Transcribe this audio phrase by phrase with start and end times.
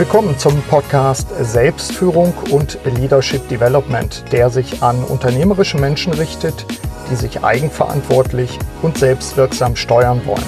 [0.00, 6.64] Willkommen zum Podcast Selbstführung und Leadership Development, der sich an unternehmerische Menschen richtet,
[7.10, 10.42] die sich eigenverantwortlich und selbstwirksam steuern wollen.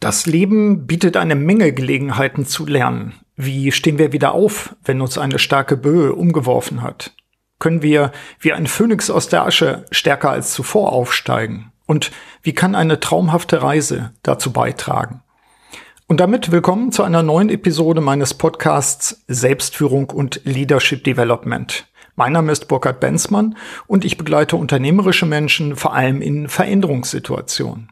[0.00, 3.14] Das Leben bietet eine Menge Gelegenheiten zu lernen.
[3.36, 7.14] Wie stehen wir wieder auf, wenn uns eine starke Böe umgeworfen hat?
[7.60, 8.10] Können wir
[8.40, 11.70] wie ein Phönix aus der Asche stärker als zuvor aufsteigen?
[11.90, 12.12] Und
[12.44, 15.24] wie kann eine traumhafte Reise dazu beitragen?
[16.06, 21.88] Und damit willkommen zu einer neuen Episode meines Podcasts Selbstführung und Leadership Development.
[22.14, 23.56] Mein Name ist Burkhard Benzmann
[23.88, 27.88] und ich begleite unternehmerische Menschen vor allem in Veränderungssituationen.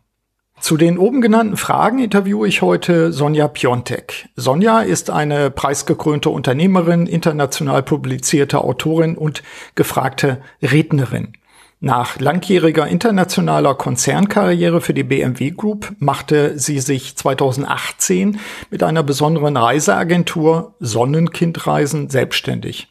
[0.61, 4.29] Zu den oben genannten Fragen interviewe ich heute Sonja Piontek.
[4.37, 9.43] Sonja ist eine preisgekrönte Unternehmerin, international publizierte Autorin und
[9.75, 11.33] gefragte Rednerin.
[11.81, 19.57] Nach langjähriger internationaler Konzernkarriere für die BMW Group machte sie sich 2018 mit einer besonderen
[19.57, 22.89] Reiseagentur Sonnenkindreisen selbstständig.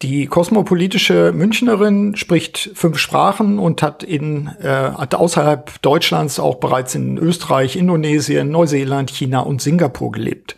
[0.00, 6.94] Die kosmopolitische Münchnerin spricht fünf Sprachen und hat in äh, hat außerhalb Deutschlands auch bereits
[6.94, 10.56] in Österreich, Indonesien, Neuseeland, China und Singapur gelebt.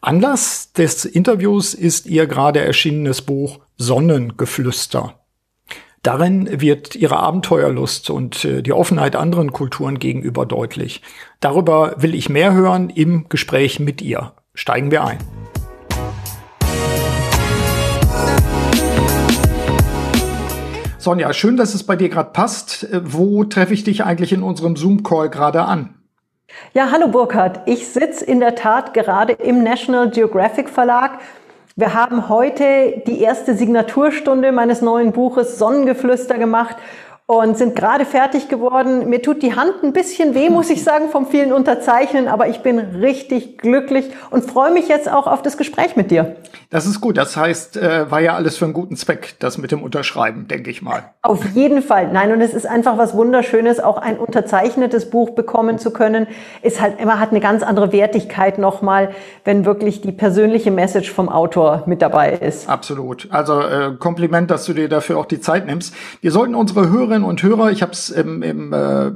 [0.00, 5.21] Anlass des Interviews ist ihr gerade erschienenes Buch Sonnengeflüster.
[6.02, 11.00] Darin wird ihre Abenteuerlust und äh, die Offenheit anderen Kulturen gegenüber deutlich.
[11.38, 14.32] Darüber will ich mehr hören im Gespräch mit ihr.
[14.52, 15.18] Steigen wir ein.
[20.98, 22.82] Sonja, schön, dass es bei dir gerade passt.
[22.82, 25.94] Äh, wo treffe ich dich eigentlich in unserem Zoom-Call gerade an?
[26.74, 27.60] Ja, hallo Burkhard.
[27.66, 31.20] Ich sitze in der Tat gerade im National Geographic Verlag
[31.74, 36.76] wir haben heute die erste Signaturstunde meines neuen Buches Sonnengeflüster gemacht
[37.40, 39.08] und sind gerade fertig geworden.
[39.08, 42.60] Mir tut die Hand ein bisschen weh, muss ich sagen, vom vielen Unterzeichnen, aber ich
[42.60, 46.36] bin richtig glücklich und freue mich jetzt auch auf das Gespräch mit dir.
[46.72, 47.18] Das ist gut.
[47.18, 50.70] Das heißt, äh, war ja alles für einen guten Zweck, das mit dem Unterschreiben, denke
[50.70, 51.04] ich mal.
[51.20, 52.10] Auf jeden Fall.
[52.10, 56.26] Nein, und es ist einfach was Wunderschönes, auch ein unterzeichnetes Buch bekommen zu können.
[56.62, 59.10] Ist halt immer hat eine ganz andere Wertigkeit nochmal,
[59.44, 62.70] wenn wirklich die persönliche Message vom Autor mit dabei ist.
[62.70, 63.28] Absolut.
[63.30, 65.94] Also äh, Kompliment, dass du dir dafür auch die Zeit nimmst.
[66.22, 69.06] Wir sollten unsere Hörerinnen Hörerinnen und Hörer, ich habe es im, im, äh,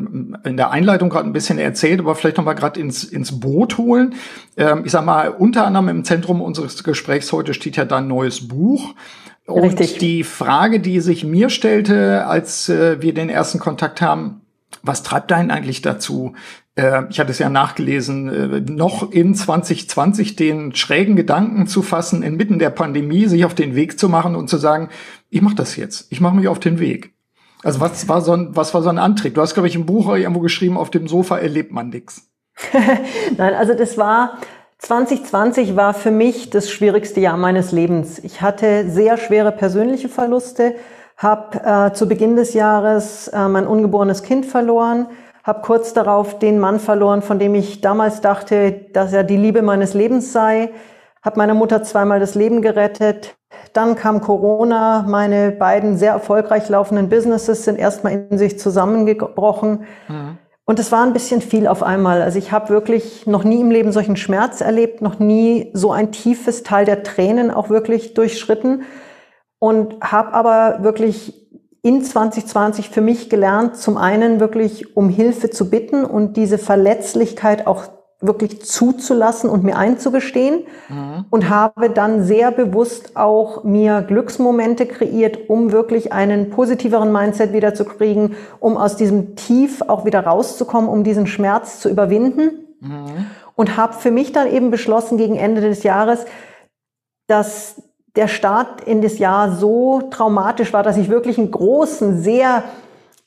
[0.48, 3.78] in der Einleitung gerade ein bisschen erzählt, aber vielleicht noch mal gerade ins, ins Boot
[3.78, 4.14] holen.
[4.56, 8.48] Ähm, ich sag mal, unter anderem im Zentrum unseres Gesprächs heute steht ja dein neues
[8.48, 8.94] Buch.
[9.46, 9.98] Und Richtig.
[9.98, 14.40] die Frage, die sich mir stellte, als äh, wir den ersten Kontakt haben,
[14.82, 16.34] was treibt einen eigentlich dazu,
[16.74, 22.22] äh, ich hatte es ja nachgelesen, äh, noch in 2020 den schrägen Gedanken zu fassen,
[22.22, 24.88] inmitten der Pandemie sich auf den Weg zu machen und zu sagen,
[25.30, 27.15] ich mache das jetzt, ich mache mich auf den Weg.
[27.66, 29.34] Also was war so ein, was war so ein Antrieb?
[29.34, 32.30] Du hast, glaube ich, im Buch irgendwo geschrieben, auf dem Sofa erlebt man nichts.
[33.36, 34.38] Nein, also das war
[34.78, 38.20] 2020 war für mich das schwierigste Jahr meines Lebens.
[38.20, 40.76] Ich hatte sehr schwere persönliche Verluste,
[41.16, 45.08] habe äh, zu Beginn des Jahres äh, mein ungeborenes Kind verloren,
[45.42, 49.62] habe kurz darauf den Mann verloren, von dem ich damals dachte, dass er die Liebe
[49.62, 50.70] meines Lebens sei,
[51.20, 53.36] habe meiner Mutter zweimal das Leben gerettet,
[53.76, 55.04] dann kam Corona.
[55.08, 59.84] Meine beiden sehr erfolgreich laufenden Businesses sind erstmal in sich zusammengebrochen.
[60.08, 60.38] Mhm.
[60.64, 62.22] Und es war ein bisschen viel auf einmal.
[62.22, 66.10] Also ich habe wirklich noch nie im Leben solchen Schmerz erlebt, noch nie so ein
[66.10, 68.82] tiefes Teil der Tränen auch wirklich durchschritten
[69.60, 71.46] und habe aber wirklich
[71.82, 77.68] in 2020 für mich gelernt, zum einen wirklich um Hilfe zu bitten und diese Verletzlichkeit
[77.68, 77.84] auch
[78.20, 81.26] wirklich zuzulassen und mir einzugestehen mhm.
[81.28, 87.74] und habe dann sehr bewusst auch mir Glücksmomente kreiert, um wirklich einen positiveren Mindset wieder
[87.74, 92.66] zu kriegen, um aus diesem Tief auch wieder rauszukommen, um diesen Schmerz zu überwinden.
[92.80, 93.26] Mhm.
[93.54, 96.26] Und habe für mich dann eben beschlossen gegen Ende des Jahres,
[97.26, 97.82] dass
[98.16, 102.64] der Start in das Jahr so traumatisch war, dass ich wirklich einen großen, sehr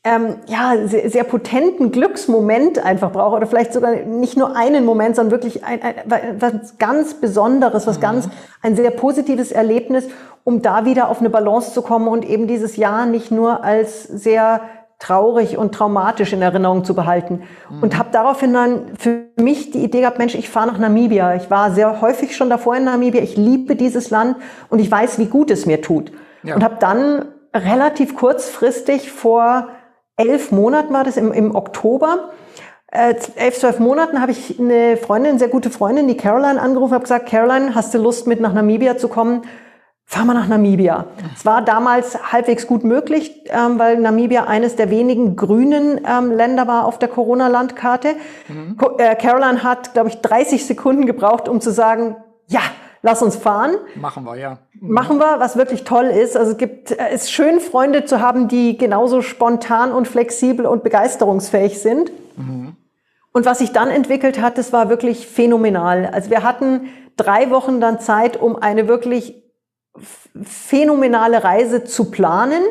[0.09, 5.16] ähm, ja, sehr, sehr potenten Glücksmoment einfach brauche oder vielleicht sogar nicht nur einen Moment,
[5.16, 5.96] sondern wirklich ein, ein,
[6.40, 8.02] was ganz Besonderes, was mhm.
[8.02, 8.29] ganz,
[8.64, 10.08] ein sehr positives Erlebnis,
[10.44, 14.03] um da wieder auf eine Balance zu kommen und eben dieses Jahr nicht nur als
[14.03, 14.61] sehr
[14.97, 17.44] traurig und traumatisch in Erinnerung zu behalten.
[17.70, 17.84] Mhm.
[17.84, 21.35] Und habe daraufhin dann für mich die Idee gehabt, Mensch, ich fahre nach Namibia.
[21.35, 23.22] Ich war sehr häufig schon davor in Namibia.
[23.22, 24.38] Ich liebe dieses Land
[24.70, 26.11] und ich weiß, wie gut es mir tut.
[26.41, 26.56] Ja.
[26.56, 29.70] Und habe dann relativ kurzfristig vor
[30.20, 32.30] elf Monaten war das im, im Oktober.
[32.92, 37.04] Äh, elf, zwölf Monaten habe ich eine Freundin, sehr gute Freundin, die Caroline angerufen, habe
[37.04, 39.44] gesagt, Caroline, hast du Lust mit nach Namibia zu kommen?
[40.10, 41.06] fahren wir nach Namibia.
[41.36, 46.66] Es war damals halbwegs gut möglich, ähm, weil Namibia eines der wenigen grünen ähm, Länder
[46.66, 48.16] war auf der Corona-Landkarte.
[48.48, 48.76] Mhm.
[48.98, 52.16] Äh, Caroline hat, glaube ich, 30 Sekunden gebraucht, um zu sagen,
[52.48, 52.62] ja,
[53.01, 53.75] lass uns fahren.
[53.96, 54.59] Machen wir, ja.
[54.73, 54.91] Mhm.
[54.91, 56.35] Machen wir, was wirklich toll ist.
[56.37, 60.66] Also es gibt, äh, es ist schön, Freunde zu haben, die genauso spontan und flexibel
[60.66, 62.11] und begeisterungsfähig sind.
[62.37, 62.75] Mhm.
[63.31, 66.09] Und was sich dann entwickelt hat, das war wirklich phänomenal.
[66.11, 69.43] Also wir hatten drei Wochen dann Zeit, um eine wirklich
[70.43, 72.63] phänomenale Reise zu planen.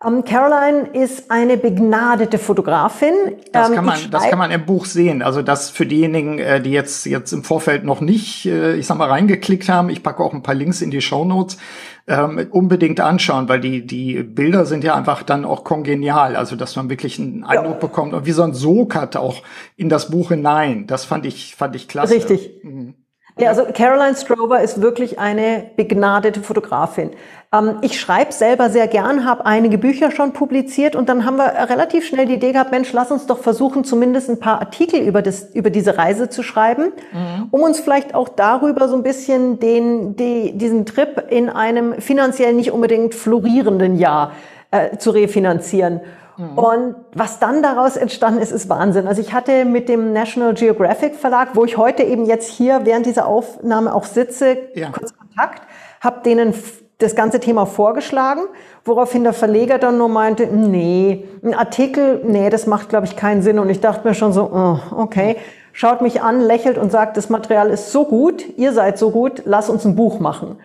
[0.00, 3.14] Um, ähm, Caroline ist eine begnadete Fotografin.
[3.52, 5.22] Das, ähm, kann man, das kann man im Buch sehen.
[5.22, 8.96] Also das für diejenigen, äh, die jetzt, jetzt im Vorfeld noch nicht, äh, ich sag
[8.98, 9.90] mal, reingeklickt haben.
[9.90, 11.58] Ich packe auch ein paar Links in die Show Notes.
[12.06, 16.36] Ähm, unbedingt anschauen, weil die, die Bilder sind ja einfach dann auch kongenial.
[16.36, 17.80] Also, dass man wirklich einen Eindruck ja.
[17.80, 19.42] bekommt und wie so ein Sog hat auch
[19.76, 20.86] in das Buch hinein.
[20.86, 22.14] Das fand ich, fand ich klasse.
[22.14, 22.60] Richtig.
[22.62, 22.94] Mhm.
[23.38, 27.10] Ja, also Caroline Strover ist wirklich eine begnadete Fotografin.
[27.52, 31.70] Ähm, ich schreibe selber sehr gern, habe einige Bücher schon publiziert und dann haben wir
[31.70, 35.22] relativ schnell die Idee gehabt, Mensch, lass uns doch versuchen, zumindest ein paar Artikel über,
[35.22, 37.46] das, über diese Reise zu schreiben, mhm.
[37.52, 42.54] um uns vielleicht auch darüber so ein bisschen den, die, diesen Trip in einem finanziell
[42.54, 44.32] nicht unbedingt florierenden Jahr
[44.72, 46.00] äh, zu refinanzieren.
[46.38, 46.56] Mhm.
[46.58, 49.06] Und was dann daraus entstanden ist, ist Wahnsinn.
[49.06, 53.06] Also ich hatte mit dem National Geographic Verlag, wo ich heute eben jetzt hier während
[53.06, 54.90] dieser Aufnahme auch sitze, ja.
[54.90, 55.62] kurz Kontakt,
[56.00, 56.54] habe denen
[56.98, 58.42] das ganze Thema vorgeschlagen,
[58.84, 63.42] woraufhin der Verleger dann nur meinte, nee, ein Artikel, nee, das macht, glaube ich, keinen
[63.42, 63.58] Sinn.
[63.58, 65.36] Und ich dachte mir schon so, oh, okay,
[65.72, 69.42] schaut mich an, lächelt und sagt, das Material ist so gut, ihr seid so gut,
[69.44, 70.58] lass uns ein Buch machen.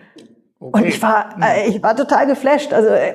[0.58, 0.78] Okay.
[0.78, 2.72] Und ich war, äh, ich war total geflasht.
[2.72, 3.14] Also äh,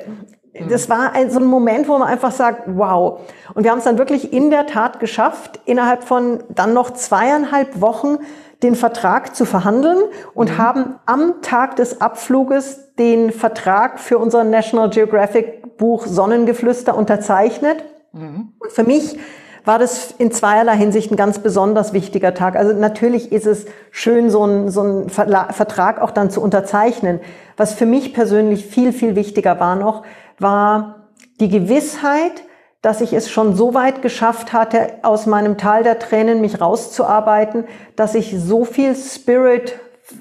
[0.67, 3.21] das war ein, so ein Moment, wo man einfach sagt, wow.
[3.53, 7.81] Und wir haben es dann wirklich in der Tat geschafft, innerhalb von dann noch zweieinhalb
[7.81, 8.17] Wochen
[8.63, 9.99] den Vertrag zu verhandeln
[10.33, 10.57] und mhm.
[10.57, 17.83] haben am Tag des Abfluges den Vertrag für unser National Geographic Buch Sonnengeflüster unterzeichnet.
[18.11, 18.53] Mhm.
[18.59, 19.17] Und für mich
[19.65, 22.55] war das in zweierlei Hinsicht ein ganz besonders wichtiger Tag.
[22.55, 27.19] Also natürlich ist es schön, so einen, so einen Vertrag auch dann zu unterzeichnen.
[27.55, 30.03] Was für mich persönlich viel, viel wichtiger war noch,
[30.39, 31.07] war
[31.39, 32.43] die Gewissheit,
[32.81, 37.65] dass ich es schon so weit geschafft hatte, aus meinem Tal der Tränen mich rauszuarbeiten,
[37.95, 39.77] dass ich so viel Spirit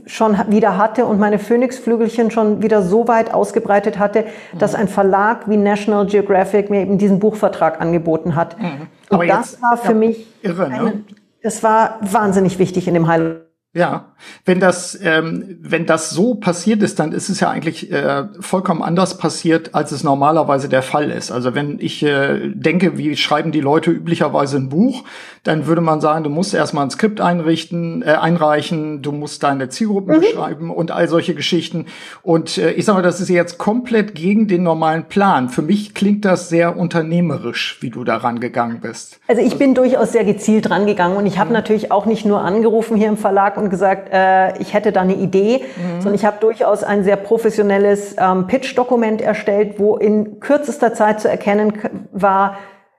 [0.06, 4.24] schon wieder hatte und meine Phönixflügelchen schon wieder so weit ausgebreitet hatte,
[4.58, 8.60] dass ein Verlag wie National Geographic mir eben diesen Buchvertrag angeboten hat.
[8.60, 8.88] Mhm.
[9.08, 11.04] Aber und das jetzt, war für ja, mich irre, ne?
[11.42, 14.14] das war wahnsinnig wichtig in dem Heil ja,
[14.46, 18.82] wenn das, ähm, wenn das so passiert ist, dann ist es ja eigentlich äh, vollkommen
[18.82, 21.30] anders passiert, als es normalerweise der Fall ist.
[21.30, 25.04] Also wenn ich äh, denke, wie schreiben die Leute üblicherweise ein Buch,
[25.42, 29.68] dann würde man sagen, du musst erstmal ein Skript einrichten, äh, einreichen, du musst deine
[29.68, 30.20] Zielgruppen mhm.
[30.20, 31.86] beschreiben und all solche Geschichten.
[32.22, 35.50] Und äh, ich sage mal, das ist jetzt komplett gegen den normalen Plan.
[35.50, 39.20] Für mich klingt das sehr unternehmerisch, wie du da rangegangen bist.
[39.28, 41.54] Also ich bin durchaus sehr gezielt rangegangen und ich habe mhm.
[41.56, 45.14] natürlich auch nicht nur angerufen hier im Verlag und gesagt, äh, ich hätte da eine
[45.14, 46.00] Idee, mhm.
[46.00, 51.28] sondern ich habe durchaus ein sehr professionelles ähm, Pitch-Dokument erstellt, wo in kürzester Zeit zu
[51.28, 51.72] erkennen
[52.12, 52.58] war,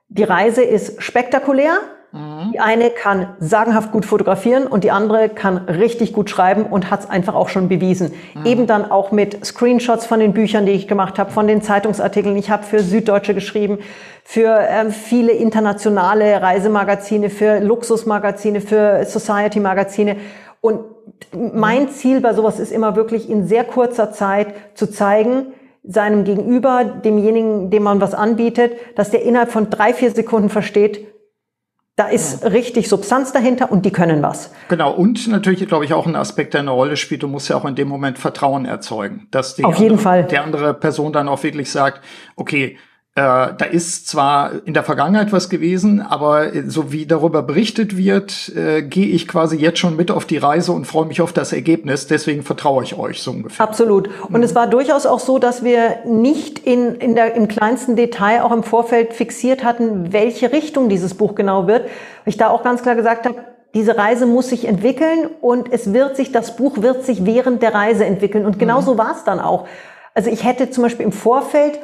[0.10, 1.74] die Reise ist spektakulär.
[2.12, 2.54] Mhm.
[2.54, 7.02] Die eine kann sagenhaft gut fotografieren und die andere kann richtig gut schreiben und hat
[7.02, 8.14] es einfach auch schon bewiesen.
[8.34, 8.46] Mhm.
[8.46, 12.36] Eben dann auch mit Screenshots von den Büchern, die ich gemacht habe, von den Zeitungsartikeln.
[12.36, 13.78] Ich habe für Süddeutsche geschrieben,
[14.24, 20.16] für äh, viele internationale Reisemagazine, für Luxusmagazine, für Society-Magazine.
[20.62, 20.82] Und
[21.34, 26.84] mein Ziel bei sowas ist immer wirklich in sehr kurzer Zeit zu zeigen, seinem Gegenüber,
[26.84, 31.08] demjenigen, dem man was anbietet, dass der innerhalb von drei, vier Sekunden versteht,
[31.96, 32.50] da ist ja.
[32.50, 34.54] richtig Substanz dahinter und die können was.
[34.70, 37.58] Genau, und natürlich, glaube ich, auch ein Aspekt, der eine Rolle spielt, du musst ja
[37.58, 39.28] auch in dem Moment Vertrauen erzeugen.
[39.32, 40.24] Dass die Auf jeden andere, Fall.
[40.24, 42.02] der andere Person dann auch wirklich sagt,
[42.38, 42.78] okay,
[43.16, 48.82] da ist zwar in der Vergangenheit was gewesen, aber so wie darüber berichtet wird, äh,
[48.82, 52.08] gehe ich quasi jetzt schon mit auf die Reise und freue mich auf das Ergebnis.
[52.08, 53.66] Deswegen vertraue ich euch so ungefähr.
[53.66, 54.10] Absolut.
[54.28, 54.44] Und mhm.
[54.44, 58.54] es war durchaus auch so, dass wir nicht in, in der, im kleinsten Detail auch
[58.54, 61.90] im Vorfeld fixiert hatten, welche Richtung dieses Buch genau wird.
[62.26, 63.36] Ich da auch ganz klar gesagt habe,
[63.74, 67.74] diese Reise muss sich entwickeln und es wird sich, das Buch wird sich während der
[67.74, 68.46] Reise entwickeln.
[68.46, 68.86] Und genau mhm.
[68.86, 69.68] so war es dann auch.
[70.14, 71.80] Also ich hätte zum Beispiel im Vorfeld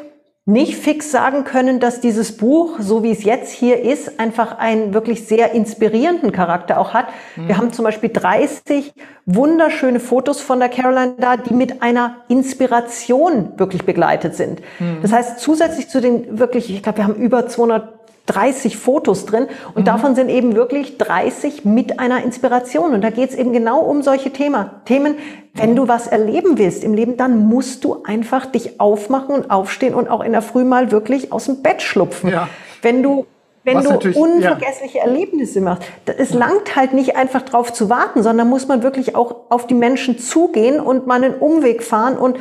[0.48, 4.94] nicht fix sagen können, dass dieses Buch, so wie es jetzt hier ist, einfach einen
[4.94, 7.08] wirklich sehr inspirierenden Charakter auch hat.
[7.36, 7.48] Mhm.
[7.48, 8.94] Wir haben zum Beispiel 30
[9.26, 14.62] wunderschöne Fotos von der Caroline da, die mit einer Inspiration wirklich begleitet sind.
[14.80, 15.00] Mhm.
[15.02, 17.95] Das heißt, zusätzlich zu den wirklich, ich glaube, wir haben über 200
[18.28, 19.86] 30 Fotos drin und mhm.
[19.86, 22.94] davon sind eben wirklich 30 mit einer Inspiration.
[22.94, 25.16] Und da geht es eben genau um solche Thema, Themen.
[25.54, 29.94] Wenn du was erleben willst im Leben, dann musst du einfach dich aufmachen und aufstehen
[29.94, 32.30] und auch in der Früh mal wirklich aus dem Bett schlupfen.
[32.30, 32.50] Ja.
[32.82, 33.26] Wenn du
[33.66, 35.06] wenn Was du unvergessliche ja.
[35.06, 35.84] Erlebnisse machst.
[36.06, 39.74] Es langt halt nicht einfach drauf zu warten, sondern muss man wirklich auch auf die
[39.74, 42.38] Menschen zugehen und mal einen Umweg fahren und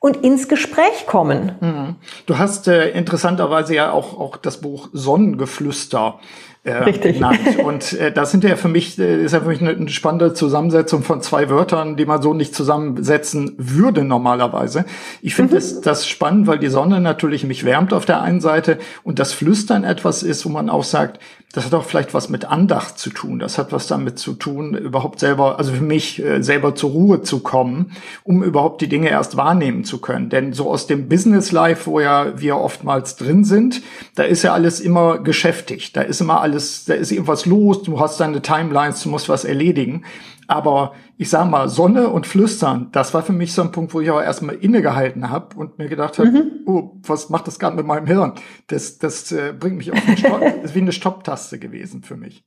[0.00, 1.52] und ins Gespräch kommen.
[1.60, 1.96] Mhm.
[2.26, 6.20] Du hast äh, interessanterweise ja auch, auch das Buch Sonnengeflüster
[6.62, 7.14] äh, Richtig.
[7.14, 7.40] genannt.
[7.64, 10.34] Und äh, das sind ja für mich, äh, ist ja für mich eine, eine spannende
[10.34, 14.84] Zusammensetzung von zwei Wörtern, die man so nicht zusammensetzen würde normalerweise.
[15.22, 15.56] Ich finde mhm.
[15.56, 19.32] das, das spannend, weil die Sonne natürlich mich wärmt auf der einen Seite und das
[19.32, 21.20] Flüstern etwas ist, wo man auch sagt,
[21.52, 23.38] das hat auch vielleicht was mit Andacht zu tun.
[23.38, 27.22] Das hat was damit zu tun, überhaupt selber, also für mich äh, selber zur Ruhe
[27.22, 30.28] zu kommen, um überhaupt die Dinge erst wahrnehmen zu können.
[30.28, 33.80] Denn so aus dem Business Life, wo ja wir oftmals drin sind,
[34.14, 35.92] da ist ja alles immer geschäftig.
[35.92, 37.82] Da ist immer alles, da ist irgendwas los.
[37.82, 40.04] Du hast deine Timelines, du musst was erledigen.
[40.48, 44.00] Aber ich sag mal, Sonne und Flüstern, das war für mich so ein Punkt, wo
[44.00, 46.50] ich auch erstmal innegehalten habe und mir gedacht habe, mhm.
[46.66, 48.32] oh, was macht das gerade mit meinem Hirn?
[48.66, 50.40] Das, das äh, bringt mich auf den Stopp.
[50.40, 52.44] das ist wie eine Stopptaste gewesen für mich.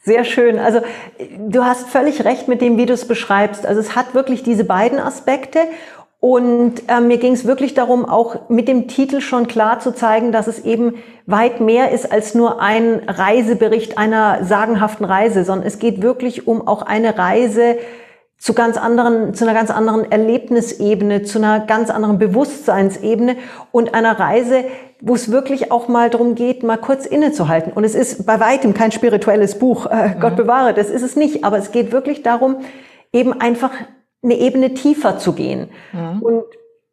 [0.00, 0.58] Sehr schön.
[0.58, 0.80] Also
[1.38, 3.66] du hast völlig recht mit dem, wie du es beschreibst.
[3.66, 5.58] Also es hat wirklich diese beiden Aspekte
[6.20, 10.32] und äh, mir ging es wirklich darum, auch mit dem Titel schon klar zu zeigen,
[10.32, 10.94] dass es eben
[11.26, 16.66] weit mehr ist als nur ein Reisebericht einer sagenhaften Reise, sondern es geht wirklich um
[16.66, 17.76] auch eine Reise
[18.36, 23.36] zu ganz anderen, zu einer ganz anderen Erlebnisebene, zu einer ganz anderen Bewusstseinsebene
[23.70, 24.64] und einer Reise,
[25.00, 27.72] wo es wirklich auch mal darum geht, mal kurz innezuhalten.
[27.72, 30.36] Und es ist bei weitem kein spirituelles Buch, äh, Gott mhm.
[30.36, 32.56] bewahre, das ist es nicht, aber es geht wirklich darum,
[33.12, 33.70] eben einfach
[34.22, 35.68] eine Ebene tiefer zu gehen.
[35.92, 36.22] Mhm.
[36.22, 36.44] Und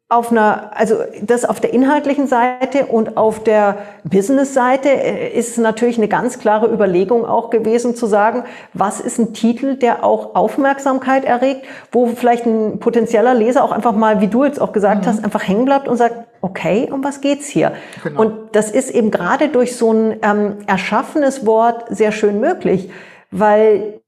[0.08, 5.98] auf einer, also das auf der inhaltlichen Seite und auf der Business-Seite äh, ist natürlich
[5.98, 11.24] eine ganz klare Überlegung auch gewesen zu sagen, was ist ein Titel, der auch Aufmerksamkeit
[11.24, 15.08] erregt, wo vielleicht ein potenzieller Leser auch einfach mal, wie du jetzt auch gesagt mhm.
[15.08, 17.72] hast, einfach hängen bleibt und sagt, okay, um was geht's hier?
[18.04, 18.20] Genau.
[18.20, 22.90] Und das ist eben gerade durch so ein ähm, erschaffenes Wort sehr schön möglich,
[23.32, 24.00] weil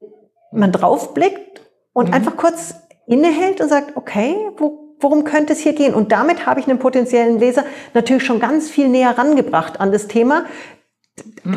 [0.53, 2.15] man draufblickt und mhm.
[2.15, 2.77] einfach kurz
[3.09, 5.95] innehält und sagt, okay, wo, worum könnte es hier gehen?
[5.95, 10.07] Und damit habe ich einen potenziellen Leser natürlich schon ganz viel näher rangebracht an das
[10.07, 10.45] Thema.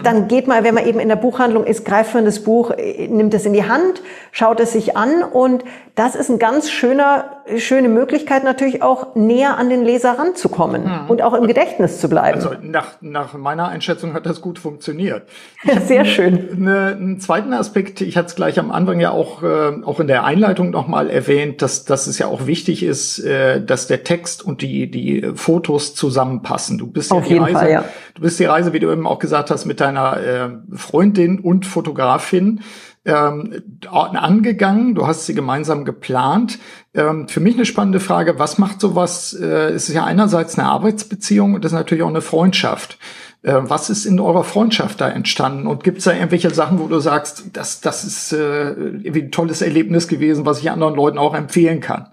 [0.03, 3.07] Dann geht man, wenn man eben in der Buchhandlung ist, greift man das Buch, äh,
[3.07, 4.01] nimmt es in die Hand,
[4.31, 5.63] schaut es sich an und
[5.95, 11.09] das ist eine ganz schöner, schöne Möglichkeit natürlich auch näher an den Leser ranzukommen mhm.
[11.09, 12.35] und auch im Gedächtnis zu bleiben.
[12.35, 15.23] Also nach, nach meiner Einschätzung hat das gut funktioniert.
[15.85, 16.49] Sehr schön.
[16.55, 20.07] Eine, einen zweiten Aspekt, ich hatte es gleich am Anfang ja auch, äh, auch in
[20.07, 24.43] der Einleitung nochmal erwähnt, dass, dass es ja auch wichtig ist, äh, dass der Text
[24.45, 26.77] und die, die Fotos zusammenpassen.
[26.77, 27.83] Du bist Auf ja die jeden Reise, Fall, ja.
[28.15, 31.65] du bist die Reise, wie du eben auch gesagt hast, mit deiner äh, Freundin und
[31.65, 32.61] Fotografin
[33.05, 34.95] ähm, angegangen.
[34.95, 36.59] Du hast sie gemeinsam geplant.
[36.93, 39.33] Ähm, für mich eine spannende Frage, was macht sowas?
[39.33, 42.99] Äh, es ist ja einerseits eine Arbeitsbeziehung und das ist natürlich auch eine Freundschaft.
[43.43, 45.65] Äh, was ist in eurer Freundschaft da entstanden?
[45.65, 49.61] Und gibt es da irgendwelche Sachen, wo du sagst, das, das ist äh, ein tolles
[49.61, 52.07] Erlebnis gewesen, was ich anderen Leuten auch empfehlen kann?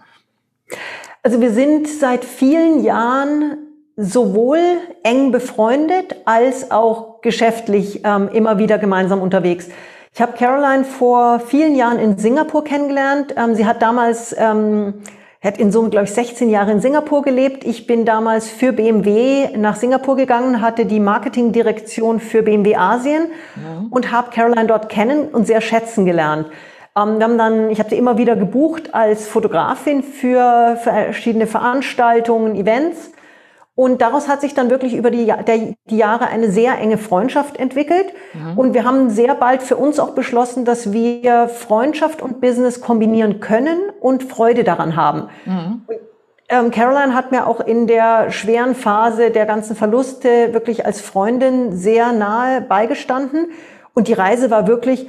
[1.23, 3.68] Also wir sind seit vielen Jahren
[4.01, 4.61] sowohl
[5.03, 9.69] eng befreundet als auch geschäftlich ähm, immer wieder gemeinsam unterwegs.
[10.15, 13.35] Ich habe Caroline vor vielen Jahren in Singapur kennengelernt.
[13.37, 15.03] Ähm, sie hat damals, ähm,
[15.43, 17.65] hat in Summe, glaube ich, 16 Jahre in Singapur gelebt.
[17.65, 23.27] Ich bin damals für BMW nach Singapur gegangen, hatte die Marketingdirektion für BMW Asien
[23.57, 23.85] ja.
[23.91, 26.47] und habe Caroline dort kennen und sehr schätzen gelernt.
[26.97, 31.49] Ähm, wir haben dann, ich habe sie immer wieder gebucht als Fotografin für, für verschiedene
[31.49, 33.11] Veranstaltungen, Events.
[33.79, 37.61] Und daraus hat sich dann wirklich über die, der, die Jahre eine sehr enge Freundschaft
[37.61, 38.07] entwickelt.
[38.35, 38.59] Mhm.
[38.59, 43.39] Und wir haben sehr bald für uns auch beschlossen, dass wir Freundschaft und Business kombinieren
[43.39, 45.29] können und Freude daran haben.
[45.45, 45.83] Mhm.
[46.49, 51.71] ähm, Caroline hat mir auch in der schweren Phase der ganzen Verluste wirklich als Freundin
[51.77, 53.53] sehr nahe beigestanden.
[53.95, 55.09] Und die Reise war wirklich,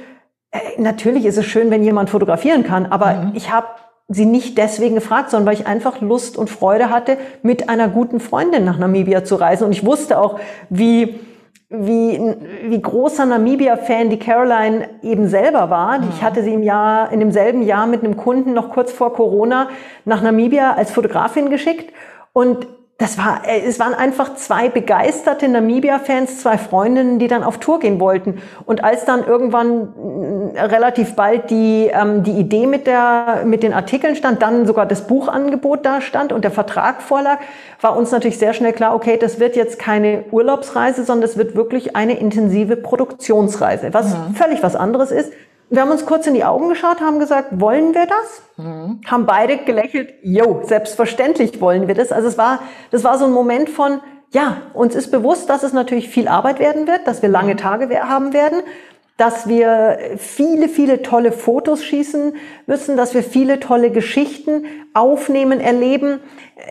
[0.52, 3.32] äh, natürlich ist es schön, wenn jemand fotografieren kann, aber mhm.
[3.34, 3.66] ich habe
[4.10, 8.18] sie nicht deswegen gefragt, sondern weil ich einfach Lust und Freude hatte, mit einer guten
[8.18, 9.64] Freundin nach Namibia zu reisen.
[9.64, 11.20] Und ich wusste auch, wie,
[11.68, 12.20] wie,
[12.66, 16.00] wie großer Namibia-Fan die Caroline eben selber war.
[16.10, 19.68] Ich hatte sie im Jahr, in demselben Jahr mit einem Kunden noch kurz vor Corona
[20.04, 21.94] nach Namibia als Fotografin geschickt.
[22.32, 22.66] Und
[23.00, 27.80] das war, äh, es waren einfach zwei begeisterte Namibia-Fans, zwei Freundinnen, die dann auf Tour
[27.80, 28.42] gehen wollten.
[28.66, 33.72] Und als dann irgendwann äh, relativ bald die, ähm, die Idee mit, der, mit den
[33.72, 37.38] Artikeln stand, dann sogar das Buchangebot da stand und der Vertrag vorlag,
[37.80, 41.56] war uns natürlich sehr schnell klar, okay, das wird jetzt keine Urlaubsreise, sondern das wird
[41.56, 44.34] wirklich eine intensive Produktionsreise, was mhm.
[44.34, 45.32] völlig was anderes ist.
[45.70, 48.42] Wir haben uns kurz in die Augen geschaut, haben gesagt, wollen wir das?
[48.56, 49.00] Mhm.
[49.06, 52.10] Haben beide gelächelt, jo, selbstverständlich wollen wir das.
[52.10, 52.58] Also es war,
[52.90, 54.00] das war so ein Moment von,
[54.32, 57.58] ja, uns ist bewusst, dass es natürlich viel Arbeit werden wird, dass wir lange mhm.
[57.58, 58.62] Tage haben werden,
[59.20, 62.32] dass wir viele, viele tolle Fotos schießen
[62.66, 66.20] müssen, dass wir viele tolle Geschichten aufnehmen, erleben,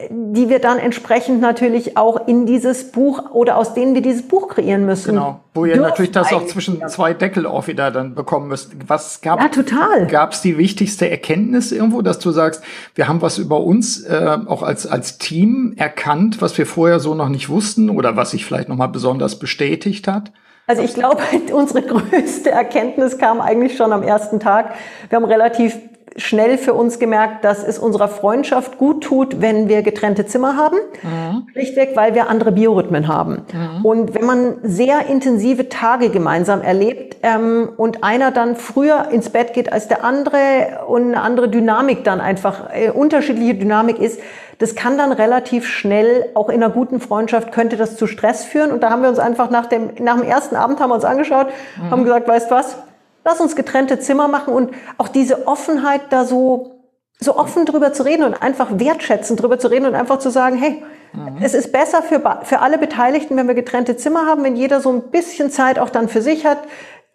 [0.09, 4.47] die wir dann entsprechend natürlich auch in dieses Buch oder aus denen wir dieses Buch
[4.47, 5.11] kreieren müssen.
[5.11, 8.71] Genau, wo ihr natürlich das auch zwischen zwei Deckel auch wieder dann bekommen müsst.
[8.87, 10.07] Was gab ja, total.
[10.07, 12.63] Gab es die wichtigste Erkenntnis irgendwo, dass du sagst,
[12.95, 17.13] wir haben was über uns äh, auch als als Team erkannt, was wir vorher so
[17.13, 20.31] noch nicht wussten oder was sich vielleicht noch mal besonders bestätigt hat?
[20.69, 24.75] Also ich glaube, unsere größte Erkenntnis kam eigentlich schon am ersten Tag.
[25.09, 25.75] Wir haben relativ
[26.15, 30.77] schnell für uns gemerkt, dass es unserer Freundschaft gut tut, wenn wir getrennte Zimmer haben.
[31.01, 31.47] Mhm.
[31.53, 33.45] Schlichtweg, weil wir andere Biorhythmen haben.
[33.51, 33.85] Mhm.
[33.85, 39.53] Und wenn man sehr intensive Tage gemeinsam erlebt ähm, und einer dann früher ins Bett
[39.53, 44.19] geht als der andere und eine andere Dynamik dann einfach, äh, unterschiedliche Dynamik ist,
[44.59, 48.71] das kann dann relativ schnell, auch in einer guten Freundschaft, könnte das zu Stress führen.
[48.71, 51.05] Und da haben wir uns einfach nach dem, nach dem ersten Abend haben wir uns
[51.05, 51.47] angeschaut,
[51.77, 51.91] mhm.
[51.91, 52.75] haben gesagt, weißt was,
[53.23, 56.81] lass uns getrennte Zimmer machen und auch diese Offenheit da so,
[57.19, 60.57] so offen drüber zu reden und einfach wertschätzend drüber zu reden und einfach zu sagen,
[60.57, 61.37] hey, mhm.
[61.41, 64.91] es ist besser für, für alle Beteiligten, wenn wir getrennte Zimmer haben, wenn jeder so
[64.91, 66.59] ein bisschen Zeit auch dann für sich hat,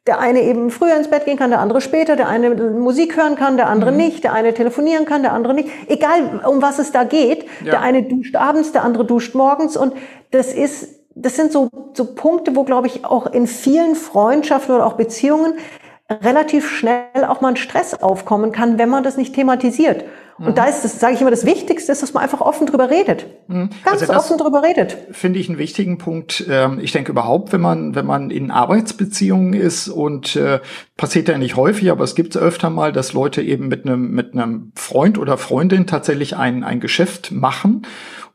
[0.06, 3.37] der eine eben früher ins Bett gehen kann, der andere später, der eine Musik hören
[3.37, 3.96] kann, der andere mhm.
[3.96, 5.68] nicht, der eine telefonieren kann, der andere nicht.
[5.88, 7.46] Egal, um was es da geht.
[7.64, 7.73] Ja.
[7.73, 9.76] Der eine duscht abends, der andere duscht morgens.
[9.76, 9.94] Und
[10.30, 14.87] das ist, das sind so, so Punkte, wo, glaube ich, auch in vielen Freundschaften oder
[14.87, 15.54] auch Beziehungen
[16.11, 20.04] relativ schnell auch mal ein Stress aufkommen kann, wenn man das nicht thematisiert.
[20.38, 20.54] Und mhm.
[20.54, 23.26] da ist das, sage ich immer, das Wichtigste ist, dass man einfach offen drüber redet.
[23.46, 23.70] Mhm.
[23.84, 24.96] Ganz also offen drüber redet.
[25.12, 26.44] Finde ich einen wichtigen Punkt.
[26.48, 30.60] Ähm, ich denke überhaupt, wenn man, wenn man in Arbeitsbeziehungen ist und äh,
[30.96, 34.32] passiert ja nicht häufig, aber es gibt öfter mal, dass Leute eben mit einem, mit
[34.32, 37.82] einem Freund oder Freundin tatsächlich ein, ein Geschäft machen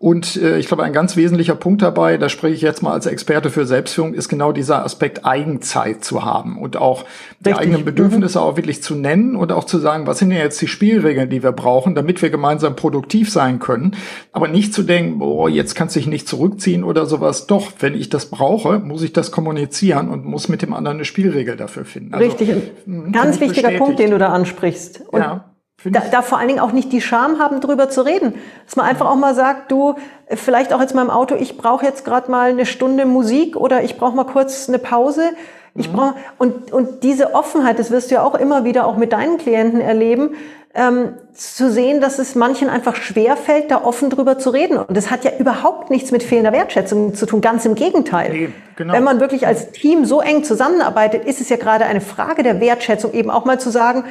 [0.01, 3.05] und äh, ich glaube, ein ganz wesentlicher Punkt dabei, da spreche ich jetzt mal als
[3.05, 7.03] Experte für Selbstführung, ist genau dieser Aspekt Eigenzeit zu haben und auch
[7.41, 8.45] die eigenen Bedürfnisse mhm.
[8.45, 11.43] auch wirklich zu nennen und auch zu sagen, was sind denn jetzt die Spielregeln, die
[11.43, 13.97] wir brauchen, damit wir gemeinsam produktiv sein können.
[14.31, 17.45] Aber nicht zu denken, oh, jetzt kannst du dich nicht zurückziehen oder sowas.
[17.47, 21.05] Doch, wenn ich das brauche, muss ich das kommunizieren und muss mit dem anderen eine
[21.05, 22.13] Spielregel dafür finden.
[22.13, 22.55] Also, Richtig.
[22.87, 23.83] Ein ganz wichtiger bestätigt.
[23.83, 25.01] Punkt, den du da ansprichst.
[25.09, 25.48] Und ja.
[25.83, 28.33] Da, da vor allen Dingen auch nicht die Scham haben, drüber zu reden.
[28.65, 29.95] Dass man einfach auch mal sagt, du,
[30.27, 33.83] vielleicht auch jetzt mal im Auto, ich brauche jetzt gerade mal eine Stunde Musik oder
[33.83, 35.31] ich brauche mal kurz eine Pause.
[35.75, 35.95] Ich mhm.
[35.95, 39.37] brauche und und diese Offenheit, das wirst du ja auch immer wieder auch mit deinen
[39.37, 40.31] Klienten erleben,
[40.73, 44.77] ähm, zu sehen, dass es manchen einfach schwer fällt, da offen drüber zu reden.
[44.77, 48.31] Und das hat ja überhaupt nichts mit fehlender Wertschätzung zu tun, ganz im Gegenteil.
[48.31, 48.93] Nee, genau.
[48.93, 52.59] Wenn man wirklich als Team so eng zusammenarbeitet, ist es ja gerade eine Frage der
[52.59, 54.03] Wertschätzung, eben auch mal zu sagen,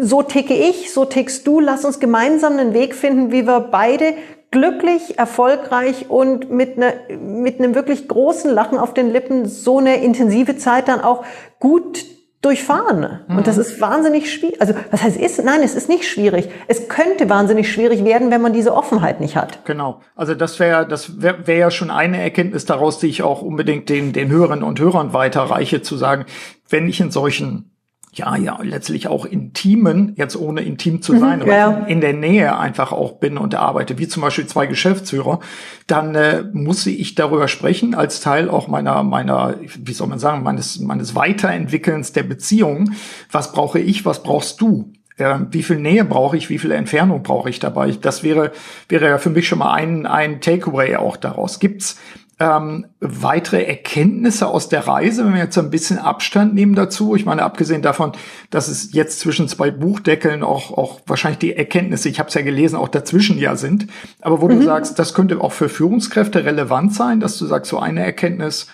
[0.00, 4.14] so ticke ich, so tickst du, lass uns gemeinsam einen Weg finden, wie wir beide
[4.50, 10.02] glücklich, erfolgreich und mit, ne, mit einem wirklich großen Lachen auf den Lippen so eine
[10.02, 11.24] intensive Zeit dann auch
[11.60, 12.04] gut
[12.40, 13.20] durchfahren.
[13.26, 13.38] Mhm.
[13.38, 14.60] Und das ist wahnsinnig schwierig.
[14.60, 15.44] Also, was heißt ist?
[15.44, 16.48] Nein, es ist nicht schwierig.
[16.68, 19.64] Es könnte wahnsinnig schwierig werden, wenn man diese Offenheit nicht hat.
[19.64, 20.00] Genau.
[20.14, 23.88] Also, das wäre, das wäre wär ja schon eine Erkenntnis daraus, die ich auch unbedingt
[23.88, 26.26] den, den Hörerinnen und Hörern weiterreiche, zu sagen,
[26.68, 27.72] wenn ich in solchen
[28.12, 31.70] ja, ja, letztlich auch intimen, jetzt ohne intim zu mhm, sein, mhm, ja.
[31.86, 35.40] in der Nähe einfach auch bin und arbeite, wie zum Beispiel zwei Geschäftsführer,
[35.86, 40.42] dann äh, muss ich darüber sprechen, als Teil auch meiner, meiner, wie soll man sagen,
[40.42, 42.92] meines, meines Weiterentwickelns der Beziehung.
[43.30, 44.92] Was brauche ich, was brauchst du?
[45.16, 47.90] Äh, wie viel Nähe brauche ich, wie viel Entfernung brauche ich dabei?
[47.90, 48.52] Das wäre,
[48.88, 51.60] wäre ja für mich schon mal ein, ein Takeaway auch daraus.
[51.60, 51.98] Gibt's
[52.40, 57.16] ähm, weitere Erkenntnisse aus der Reise, wenn wir jetzt ein bisschen Abstand nehmen dazu.
[57.16, 58.12] Ich meine, abgesehen davon,
[58.50, 62.42] dass es jetzt zwischen zwei Buchdeckeln auch, auch wahrscheinlich die Erkenntnisse, ich habe es ja
[62.42, 63.88] gelesen, auch dazwischen ja sind.
[64.20, 64.60] Aber wo mhm.
[64.60, 68.68] du sagst, das könnte auch für Führungskräfte relevant sein, dass du sagst, so eine Erkenntnis,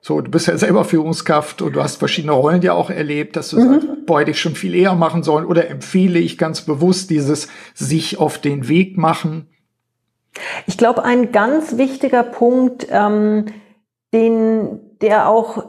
[0.00, 3.50] so, du bist ja selber Führungskraft und du hast verschiedene Rollen ja auch erlebt, dass
[3.50, 3.72] du mhm.
[3.74, 7.48] sagst, boah, hätte ich schon viel eher machen sollen oder empfehle ich ganz bewusst dieses
[7.74, 9.48] sich auf den Weg machen
[10.66, 13.46] ich glaube, ein ganz wichtiger Punkt, ähm,
[14.12, 15.64] den, der auch,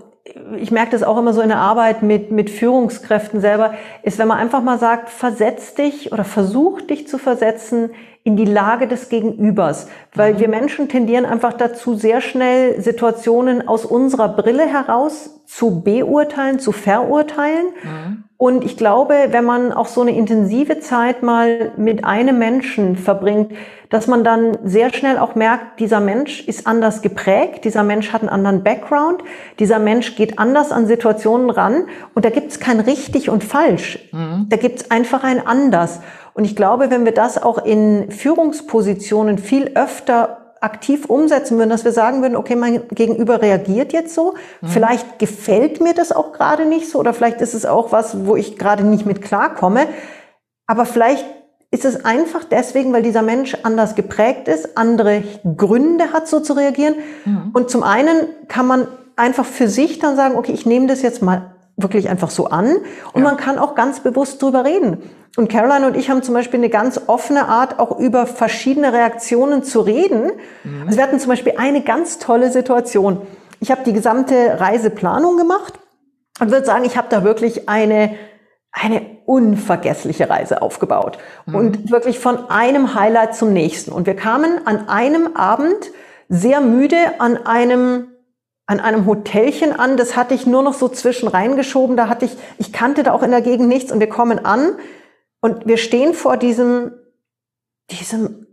[0.58, 3.74] ich merke das auch immer so in der Arbeit mit, mit Führungskräften selber,
[4.04, 7.92] ist, wenn man einfach mal sagt, versetz dich oder versuch dich zu versetzen
[8.24, 10.40] in die Lage des Gegenübers, weil mhm.
[10.40, 16.72] wir Menschen tendieren einfach dazu, sehr schnell Situationen aus unserer Brille heraus zu beurteilen, zu
[16.72, 17.68] verurteilen.
[17.84, 18.24] Mhm.
[18.38, 23.54] Und ich glaube, wenn man auch so eine intensive Zeit mal mit einem Menschen verbringt,
[23.90, 28.22] dass man dann sehr schnell auch merkt, dieser Mensch ist anders geprägt, dieser Mensch hat
[28.22, 29.22] einen anderen Background,
[29.60, 34.00] dieser Mensch geht anders an Situationen ran und da gibt es kein richtig und falsch.
[34.12, 34.48] Mhm.
[34.50, 36.02] Da gibt es einfach ein anders.
[36.34, 41.84] Und ich glaube, wenn wir das auch in Führungspositionen viel öfter aktiv umsetzen würden, dass
[41.84, 44.68] wir sagen würden, okay, mein Gegenüber reagiert jetzt so, mhm.
[44.68, 48.38] vielleicht gefällt mir das auch gerade nicht so oder vielleicht ist es auch was, wo
[48.38, 49.88] ich gerade nicht mit klarkomme,
[50.66, 51.26] aber vielleicht
[51.70, 55.24] ist es einfach deswegen, weil dieser Mensch anders geprägt ist, andere
[55.58, 56.96] Gründe hat, so zu reagieren.
[57.26, 57.50] Mhm.
[57.54, 61.24] Und zum einen kann man einfach für sich dann sagen, okay, ich nehme das jetzt
[61.24, 62.76] mal wirklich einfach so an
[63.14, 63.28] und ja.
[63.28, 65.10] man kann auch ganz bewusst drüber reden.
[65.36, 69.64] Und Caroline und ich haben zum Beispiel eine ganz offene Art, auch über verschiedene Reaktionen
[69.64, 70.32] zu reden.
[70.64, 70.84] Mhm.
[70.86, 73.22] Also wir hatten zum Beispiel eine ganz tolle Situation.
[73.60, 75.74] Ich habe die gesamte Reiseplanung gemacht
[76.40, 78.16] und würde sagen, ich habe da wirklich eine,
[78.72, 81.18] eine unvergessliche Reise aufgebaut.
[81.48, 81.56] Mhm.
[81.56, 83.92] Und wirklich von einem Highlight zum nächsten.
[83.92, 85.92] Und wir kamen an einem Abend
[86.30, 88.13] sehr müde an einem
[88.80, 89.98] an einem Hotelchen an.
[89.98, 91.98] Das hatte ich nur noch so zwischen reingeschoben.
[91.98, 94.76] Da hatte ich, ich kannte da auch in der Gegend nichts und wir kommen an
[95.42, 96.92] und wir stehen vor diesem,
[97.92, 98.48] diesem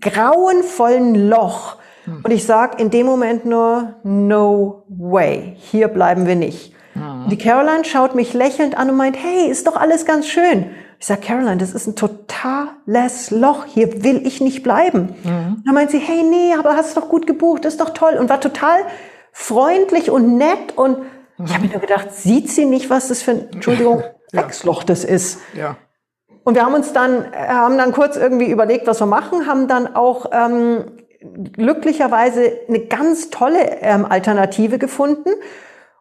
[0.00, 1.76] grauenvollen Loch.
[2.04, 2.22] Hm.
[2.24, 6.74] Und ich sag in dem Moment nur, no way, hier bleiben wir nicht.
[6.94, 7.28] Hm.
[7.30, 10.66] Die Caroline schaut mich lächelnd an und meint, hey, ist doch alles ganz schön.
[10.98, 13.66] Ich sag, Caroline, das ist ein totales Loch.
[13.66, 15.14] Hier will ich nicht bleiben.
[15.24, 15.62] Mhm.
[15.64, 18.14] Dann meint sie, hey, nee, aber hast doch gut gebucht, ist doch toll.
[18.18, 18.78] Und war total
[19.36, 20.76] freundlich und nett.
[20.76, 20.98] Und
[21.44, 24.40] ich habe mir nur gedacht, sieht sie nicht, was das für ein, Entschuldigung, ja.
[24.40, 25.40] Drecksloch das ist?
[25.54, 25.76] Ja.
[26.42, 29.68] Und wir haben uns dann, äh, haben dann kurz irgendwie überlegt, was wir machen, haben
[29.68, 30.84] dann auch ähm,
[31.52, 35.28] glücklicherweise eine ganz tolle ähm, Alternative gefunden.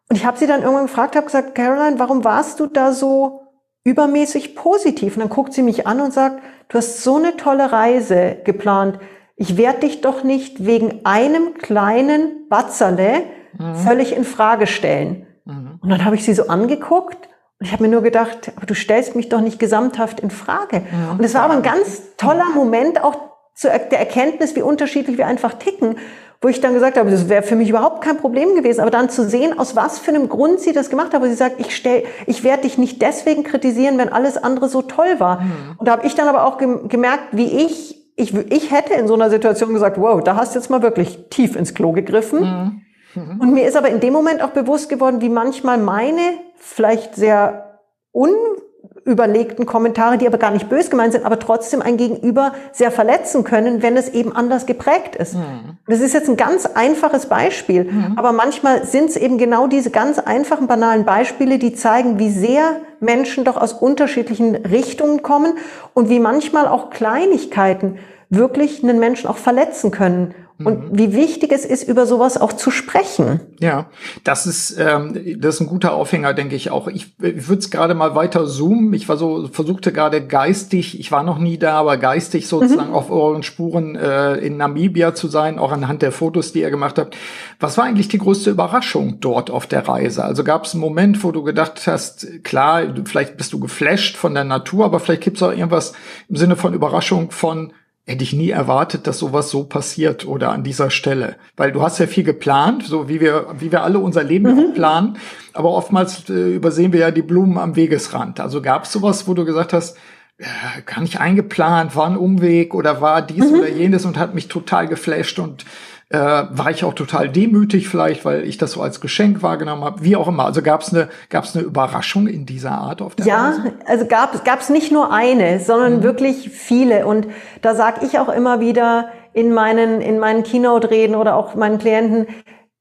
[0.09, 3.41] Und ich habe sie dann irgendwann gefragt, habe gesagt, Caroline, warum warst du da so
[3.83, 5.15] übermäßig positiv?
[5.15, 8.99] Und dann guckt sie mich an und sagt, du hast so eine tolle Reise geplant.
[9.35, 13.23] Ich werde dich doch nicht wegen einem kleinen Batzerle
[13.57, 13.75] mhm.
[13.75, 15.27] völlig in Frage stellen.
[15.45, 15.79] Mhm.
[15.81, 18.73] Und dann habe ich sie so angeguckt und ich habe mir nur gedacht, aber du
[18.73, 20.77] stellst mich doch nicht gesamthaft in Frage.
[20.91, 23.15] Ja, und es war aber ein ganz toller Moment auch
[23.53, 25.97] zu der Erkenntnis, wie unterschiedlich wir einfach ticken,
[26.41, 29.09] wo ich dann gesagt habe, das wäre für mich überhaupt kein Problem gewesen, aber dann
[29.09, 31.73] zu sehen, aus was für einem Grund sie das gemacht hat, wo sie sagt, ich
[31.75, 35.39] stell, ich werde dich nicht deswegen kritisieren, wenn alles andere so toll war.
[35.39, 35.75] Mhm.
[35.77, 39.13] Und da habe ich dann aber auch gemerkt, wie ich, ich, ich hätte in so
[39.13, 42.41] einer Situation gesagt, wow, da hast du jetzt mal wirklich tief ins Klo gegriffen.
[42.41, 42.81] Mhm.
[43.15, 43.39] Mhm.
[43.41, 46.21] Und mir ist aber in dem Moment auch bewusst geworden, wie manchmal meine
[46.55, 52.53] vielleicht sehr unüberlegten Kommentare, die aber gar nicht bös gemeint sind, aber trotzdem ein Gegenüber
[52.71, 55.35] sehr verletzen können, wenn es eben anders geprägt ist.
[55.35, 55.77] Mhm.
[55.87, 58.13] Das ist jetzt ein ganz einfaches Beispiel, mhm.
[58.17, 62.77] aber manchmal sind es eben genau diese ganz einfachen, banalen Beispiele, die zeigen, wie sehr
[63.05, 65.57] Menschen doch aus unterschiedlichen Richtungen kommen
[65.93, 70.97] und wie manchmal auch Kleinigkeiten wirklich einen Menschen auch verletzen können und mhm.
[70.97, 73.41] wie wichtig es ist, über sowas auch zu sprechen.
[73.59, 73.87] Ja,
[74.23, 76.87] das ist ähm, das ist ein guter Aufhänger, denke ich auch.
[76.87, 78.93] Ich, ich würde es gerade mal weiter zoomen.
[78.93, 82.95] Ich war so versuchte gerade geistig, ich war noch nie da, aber geistig sozusagen mhm.
[82.95, 86.97] auf euren Spuren äh, in Namibia zu sein, auch anhand der Fotos, die ihr gemacht
[86.99, 87.17] habt.
[87.59, 90.23] Was war eigentlich die größte Überraschung dort auf der Reise?
[90.23, 94.33] Also gab es einen Moment, wo du gedacht hast, klar, vielleicht bist du geflasht von
[94.33, 95.91] der Natur, aber vielleicht gibt es auch irgendwas
[96.29, 97.73] im Sinne von Überraschung von
[98.05, 101.37] hätte ich nie erwartet, dass sowas so passiert oder an dieser Stelle.
[101.57, 104.73] Weil du hast ja viel geplant, so wie wir, wie wir alle unser Leben mhm.
[104.73, 105.17] planen.
[105.53, 108.39] Aber oftmals äh, übersehen wir ja die Blumen am Wegesrand.
[108.39, 109.97] Also gab es sowas, wo du gesagt hast,
[110.37, 110.45] äh,
[110.85, 113.59] gar nicht eingeplant, war ein Umweg oder war dies mhm.
[113.59, 115.65] oder jenes und hat mich total geflasht und
[116.09, 120.03] äh, war ich auch total demütig vielleicht, weil ich das so als Geschenk wahrgenommen habe,
[120.03, 120.45] wie auch immer.
[120.45, 123.63] Also gab es eine, gab's eine Überraschung in dieser Art auf der ja, Reise?
[123.65, 126.03] Ja, also gab es nicht nur eine, sondern mhm.
[126.03, 127.07] wirklich viele.
[127.07, 127.27] Und
[127.61, 132.27] da sage ich auch immer wieder in meinen, in meinen Keynote-Reden oder auch meinen Klienten,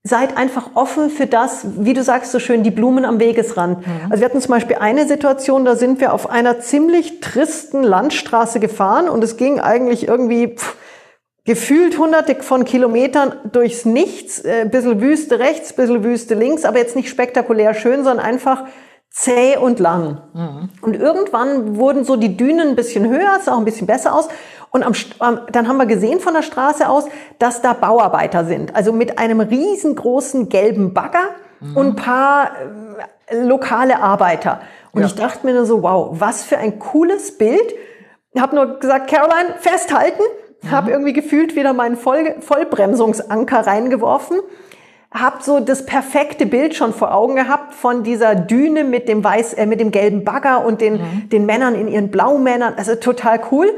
[0.07, 3.79] seid einfach offen für das, wie du sagst so schön, die Blumen am Wegesrand.
[3.79, 3.93] Mhm.
[4.11, 8.61] Also wir hatten zum Beispiel eine Situation, da sind wir auf einer ziemlich tristen Landstraße
[8.61, 10.77] gefahren und es ging eigentlich irgendwie pff,
[11.45, 16.97] gefühlt hunderte von Kilometern durchs Nichts, äh, bisschen Wüste rechts, bisschen Wüste links, aber jetzt
[16.97, 18.65] nicht spektakulär schön, sondern einfach
[19.11, 20.23] zäh und lang.
[20.33, 20.71] Mhm.
[20.81, 24.29] Und irgendwann wurden so die Dünen ein bisschen höher, sah auch ein bisschen besser aus.
[24.71, 27.05] Und am, dann haben wir gesehen von der Straße aus,
[27.39, 28.75] dass da Bauarbeiter sind.
[28.75, 31.29] Also mit einem riesengroßen gelben Bagger
[31.61, 31.77] mhm.
[31.77, 32.51] und ein paar
[33.29, 34.63] äh, lokale Arbeiter.
[34.93, 35.07] Und ja.
[35.07, 37.75] ich dachte mir nur so, wow, was für ein cooles Bild
[38.41, 40.23] habe nur gesagt, Caroline, festhalten.
[40.65, 40.71] Mhm.
[40.71, 44.41] Habe irgendwie gefühlt wieder meinen Voll Vollbremsungsanker reingeworfen
[45.15, 49.55] habe so das perfekte Bild schon vor Augen gehabt von dieser Düne mit dem weiß,
[49.55, 51.29] äh, mit dem gelben Bagger und den, mhm.
[51.29, 52.75] den Männern in ihren Blaumännern.
[52.77, 53.73] Also total cool.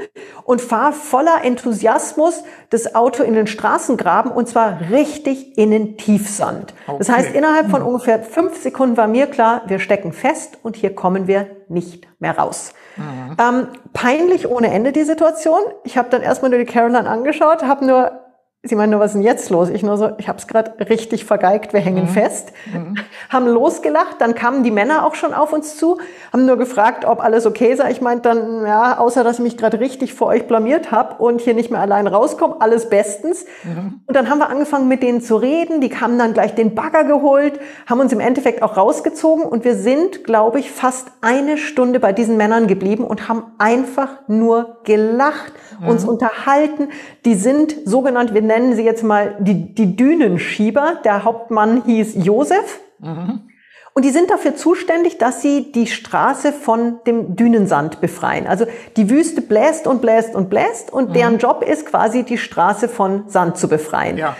[0.44, 6.72] Und fahr voller Enthusiasmus das Auto in den Straßengraben und zwar richtig in den Tiefsand.
[6.86, 6.96] Okay.
[6.98, 7.88] Das heißt, innerhalb von mhm.
[7.88, 12.38] ungefähr fünf Sekunden war mir klar, wir stecken fest und hier kommen wir nicht mehr
[12.38, 12.72] raus.
[12.96, 13.36] Mhm.
[13.38, 15.60] Ähm, peinlich ohne Ende die Situation.
[15.84, 18.25] Ich habe dann erstmal nur die Caroline angeschaut, habe nur
[18.66, 19.68] Sie meinen nur, was ist denn jetzt los?
[19.68, 22.08] Ich nur so, ich habe es gerade richtig vergeigt, wir hängen mhm.
[22.08, 22.52] fest.
[22.72, 22.96] Mhm.
[23.28, 25.98] Haben losgelacht, dann kamen die Männer auch schon auf uns zu,
[26.32, 27.90] haben nur gefragt, ob alles okay sei.
[27.90, 31.40] Ich meinte dann, ja, außer dass ich mich gerade richtig vor euch blamiert habe und
[31.40, 33.44] hier nicht mehr allein rauskomme, alles bestens.
[33.64, 34.00] Mhm.
[34.06, 37.04] Und dann haben wir angefangen mit denen zu reden, die kamen dann gleich den Bagger
[37.04, 42.00] geholt, haben uns im Endeffekt auch rausgezogen und wir sind, glaube ich, fast eine Stunde
[42.00, 45.52] bei diesen Männern geblieben und haben einfach nur gelacht,
[45.86, 46.10] uns mhm.
[46.10, 46.88] unterhalten.
[47.24, 51.00] Die sind sogenannt, wir nennen sie jetzt mal die, die Dünenschieber.
[51.04, 52.80] Der Hauptmann hieß Josef.
[52.98, 53.48] Mhm.
[53.96, 58.46] Und die sind dafür zuständig, dass sie die Straße von dem Dünensand befreien.
[58.46, 58.66] Also
[58.98, 61.12] die Wüste bläst und bläst und bläst und mhm.
[61.14, 64.18] deren Job ist quasi die Straße von Sand zu befreien.
[64.18, 64.36] Ja.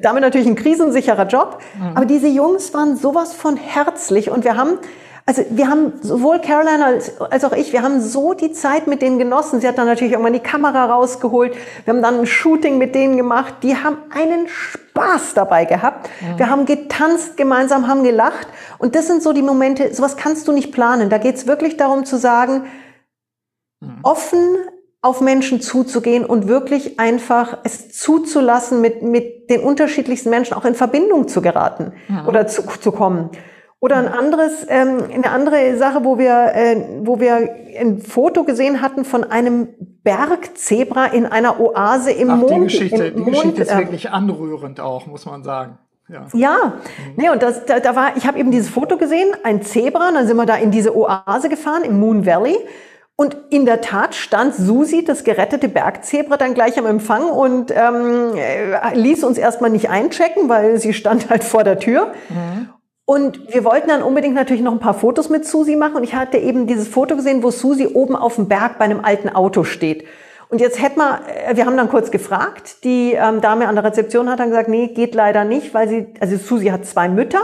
[0.00, 1.58] Damit natürlich ein krisensicherer Job.
[1.76, 1.96] Mhm.
[1.96, 4.78] Aber diese Jungs waren sowas von herzlich und wir haben
[5.30, 9.00] also wir haben sowohl Caroline als, als auch ich, wir haben so die Zeit mit
[9.00, 9.60] denen genossen.
[9.60, 11.54] Sie hat dann natürlich irgendwann die Kamera rausgeholt.
[11.84, 13.54] Wir haben dann ein Shooting mit denen gemacht.
[13.62, 16.10] Die haben einen Spaß dabei gehabt.
[16.20, 16.38] Mhm.
[16.38, 18.48] Wir haben getanzt gemeinsam, haben gelacht.
[18.78, 21.10] Und das sind so die Momente, sowas kannst du nicht planen.
[21.10, 22.64] Da geht es wirklich darum zu sagen,
[23.78, 24.00] mhm.
[24.02, 24.56] offen
[25.00, 30.74] auf Menschen zuzugehen und wirklich einfach es zuzulassen, mit, mit den unterschiedlichsten Menschen auch in
[30.74, 32.26] Verbindung zu geraten mhm.
[32.26, 33.30] oder zu, zu kommen.
[33.82, 38.82] Oder ein anderes, ähm, eine andere Sache, wo wir, äh, wo wir ein Foto gesehen
[38.82, 39.68] hatten von einem
[40.04, 42.52] Bergzebra in einer Oase im Ach, Mond.
[42.52, 45.78] Die Geschichte, die Mond, Geschichte ist äh, wirklich anrührend auch, muss man sagen.
[46.08, 46.56] Ja, ja.
[46.56, 47.14] Mhm.
[47.16, 50.26] nee, und das, da, da war, ich habe eben dieses Foto gesehen, ein Zebra, dann
[50.26, 52.58] sind wir da in diese Oase gefahren im Moon Valley.
[53.16, 58.34] Und in der Tat stand Susi, das gerettete Bergzebra, dann gleich am Empfang und ähm,
[58.34, 62.12] äh, ließ uns erstmal nicht einchecken, weil sie stand halt vor der Tür.
[62.28, 62.70] Mhm.
[63.10, 65.96] Und wir wollten dann unbedingt natürlich noch ein paar Fotos mit Susi machen.
[65.96, 69.04] Und ich hatte eben dieses Foto gesehen, wo Susi oben auf dem Berg bei einem
[69.04, 70.06] alten Auto steht.
[70.48, 71.18] Und jetzt hätten wir,
[71.48, 74.68] äh, wir haben dann kurz gefragt, die ähm, Dame an der Rezeption hat dann gesagt,
[74.68, 77.40] nee, geht leider nicht, weil sie, also Susi hat zwei Mütter.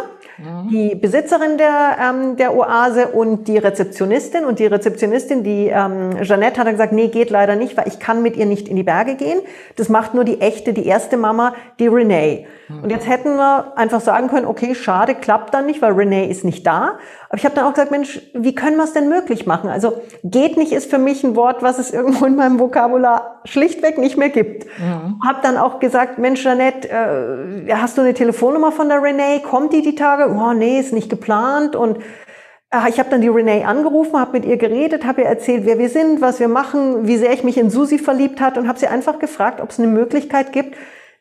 [0.70, 4.44] Die Besitzerin der, ähm, der Oase und die Rezeptionistin.
[4.44, 7.98] Und die Rezeptionistin, die ähm, Jeanette, hat dann gesagt, nee, geht leider nicht, weil ich
[7.98, 9.40] kann mit ihr nicht in die Berge gehen.
[9.76, 12.46] Das macht nur die echte, die erste Mama, die Renee.
[12.68, 12.82] Mhm.
[12.82, 16.44] Und jetzt hätten wir einfach sagen können, okay, schade, klappt dann nicht, weil Renee ist
[16.44, 16.98] nicht da.
[17.36, 19.68] Aber ich habe dann auch gesagt, Mensch, wie können wir es denn möglich machen?
[19.68, 23.98] Also geht nicht ist für mich ein Wort, was es irgendwo in meinem Vokabular schlichtweg
[23.98, 24.64] nicht mehr gibt.
[24.78, 25.20] Mhm.
[25.22, 29.40] Habe dann auch gesagt, Mensch, Jeanette, äh, hast du eine Telefonnummer von der Renee?
[29.40, 30.34] Kommt die die Tage?
[30.34, 31.76] Oh, nee, ist nicht geplant.
[31.76, 31.98] Und
[32.70, 35.78] äh, ich habe dann die Renee angerufen, habe mit ihr geredet, habe ihr erzählt, wer
[35.78, 38.78] wir sind, was wir machen, wie sehr ich mich in Susi verliebt hat und habe
[38.78, 40.74] sie einfach gefragt, ob es eine Möglichkeit gibt,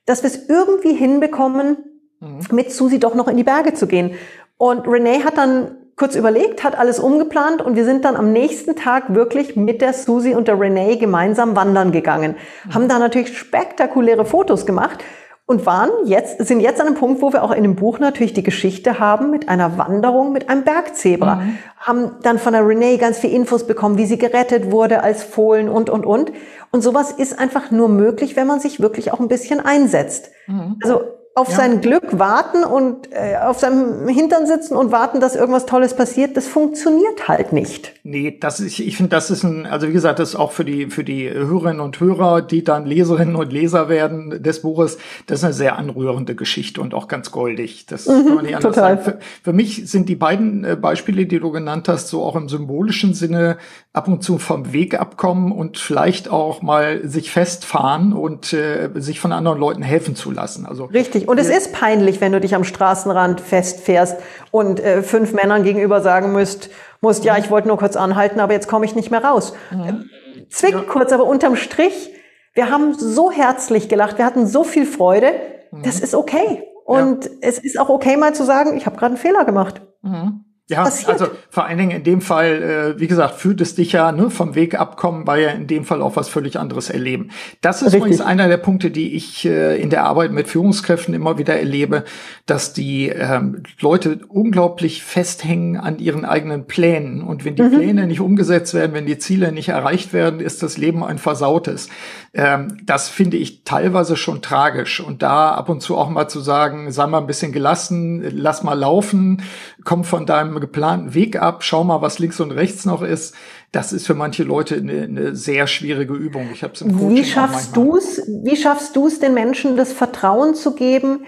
[0.06, 1.75] dass wir es irgendwie hinbekommen,
[2.21, 2.39] mhm.
[2.51, 4.15] mit Susi doch noch in die Berge zu gehen.
[4.58, 8.75] Und Renee hat dann kurz überlegt, hat alles umgeplant und wir sind dann am nächsten
[8.75, 12.36] Tag wirklich mit der Susi und der Renee gemeinsam wandern gegangen.
[12.65, 12.73] Mhm.
[12.73, 15.03] Haben da natürlich spektakuläre Fotos gemacht
[15.45, 18.34] und waren jetzt, sind jetzt an einem Punkt, wo wir auch in dem Buch natürlich
[18.34, 21.36] die Geschichte haben mit einer Wanderung mit einem Bergzebra.
[21.36, 21.58] Mhm.
[21.77, 25.69] Haben dann von der Renee ganz viel Infos bekommen, wie sie gerettet wurde als Fohlen
[25.69, 26.34] und, und, und.
[26.71, 30.31] Und sowas ist einfach nur möglich, wenn man sich wirklich auch ein bisschen einsetzt.
[30.47, 30.77] Mhm.
[30.84, 31.03] Also
[31.38, 31.58] auf ja.
[31.58, 36.38] sein Glück warten und äh, auf seinem Hintern sitzen und warten, dass irgendwas Tolles passiert,
[36.38, 37.91] das funktioniert halt nicht.
[38.04, 40.63] Nee, das ist, ich finde, das ist ein, also wie gesagt, das ist auch für
[40.63, 45.39] die, für die Hörerinnen und Hörer, die dann Leserinnen und Leser werden des Buches, das
[45.39, 47.86] ist eine sehr anrührende Geschichte und auch ganz goldig.
[47.86, 49.04] Das mhm, kann man nicht anders total.
[49.04, 49.19] sagen.
[49.19, 52.48] Für, für mich sind die beiden äh, Beispiele, die du genannt hast, so auch im
[52.48, 53.58] symbolischen Sinne
[53.91, 59.19] ab und zu vom Weg abkommen und vielleicht auch mal sich festfahren und äh, sich
[59.19, 60.65] von anderen Leuten helfen zu lassen.
[60.65, 61.24] Also Richtig.
[61.25, 64.17] Und es ist peinlich, wenn du dich am Straßenrand festfährst
[64.51, 66.69] und äh, fünf Männern gegenüber sagen musst,
[67.01, 69.53] musst, ja, ich wollte nur kurz anhalten, aber jetzt komme ich nicht mehr raus.
[69.71, 70.09] Mhm.
[70.49, 70.81] Zwick ja.
[70.81, 72.11] kurz, aber unterm Strich,
[72.53, 75.33] wir haben so herzlich gelacht, wir hatten so viel Freude,
[75.71, 75.83] mhm.
[75.83, 76.63] das ist okay.
[76.85, 77.31] Und ja.
[77.41, 79.81] es ist auch okay, mal zu sagen, ich habe gerade einen Fehler gemacht.
[80.01, 80.44] Mhm.
[80.67, 81.12] Ja, Passiert.
[81.12, 84.32] also vor allen Dingen in dem Fall, äh, wie gesagt, fühlt es dich ja ne,
[84.32, 87.30] vom Weg abkommen, weil ja in dem Fall auch was völlig anderes erleben.
[87.62, 87.99] Das ist Richtig.
[87.99, 92.04] übrigens einer der Punkte, die ich äh, in der Arbeit mit Führungskräften immer wieder erlebe,
[92.47, 97.21] dass die ähm, Leute unglaublich festhängen an ihren eigenen Plänen.
[97.21, 97.78] Und wenn die mhm.
[97.78, 101.89] Pläne nicht umgesetzt werden, wenn die Ziele nicht erreicht werden, ist das Leben ein versautes.
[102.34, 104.99] Ähm, das finde ich teilweise schon tragisch.
[104.99, 108.63] Und da ab und zu auch mal zu sagen, sei mal ein bisschen gelassen, lass
[108.63, 109.43] mal laufen,
[109.84, 113.36] komm von deinem geplanten Weg ab, schau mal, was links und rechts noch ist.
[113.72, 116.50] Das ist für manche Leute eine, eine sehr schwierige Übung.
[116.54, 118.22] Ich habe es im Coaching Wie schaffst du es?
[118.44, 121.26] Wie schaffst du es, den Menschen das Vertrauen zu geben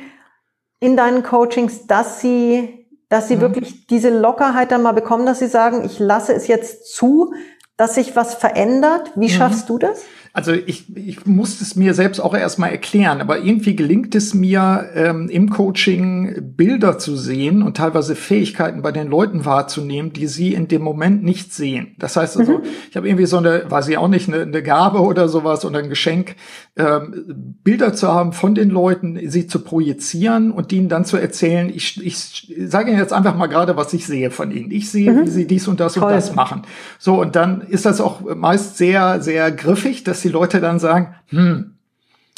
[0.79, 3.41] in deinen Coachings, dass sie, dass sie mhm.
[3.41, 7.33] wirklich diese Lockerheit dann mal bekommen, dass sie sagen, ich lasse es jetzt zu,
[7.77, 9.11] dass sich was verändert?
[9.15, 9.31] Wie mhm.
[9.31, 10.03] schaffst du das?
[10.37, 14.87] Also ich, ich muss es mir selbst auch erstmal erklären, aber irgendwie gelingt es mir
[14.93, 20.53] ähm, im Coaching Bilder zu sehen und teilweise Fähigkeiten bei den Leuten wahrzunehmen, die sie
[20.53, 21.95] in dem Moment nicht sehen.
[21.97, 22.65] Das heißt also, mhm.
[22.87, 25.79] ich habe irgendwie so eine, weiß ich auch nicht, eine, eine Gabe oder sowas oder
[25.79, 26.35] ein Geschenk,
[26.75, 31.71] ähm, Bilder zu haben von den Leuten, sie zu projizieren und ihnen dann zu erzählen,
[31.73, 34.69] ich, ich sage Ihnen jetzt einfach mal gerade, was ich sehe von Ihnen.
[34.69, 35.25] Ich sehe, mhm.
[35.25, 36.03] wie Sie dies und das Toll.
[36.03, 36.61] und das machen.
[36.99, 41.15] So, und dann ist das auch meist sehr, sehr griffig, dass die Leute dann sagen,
[41.27, 41.75] hm,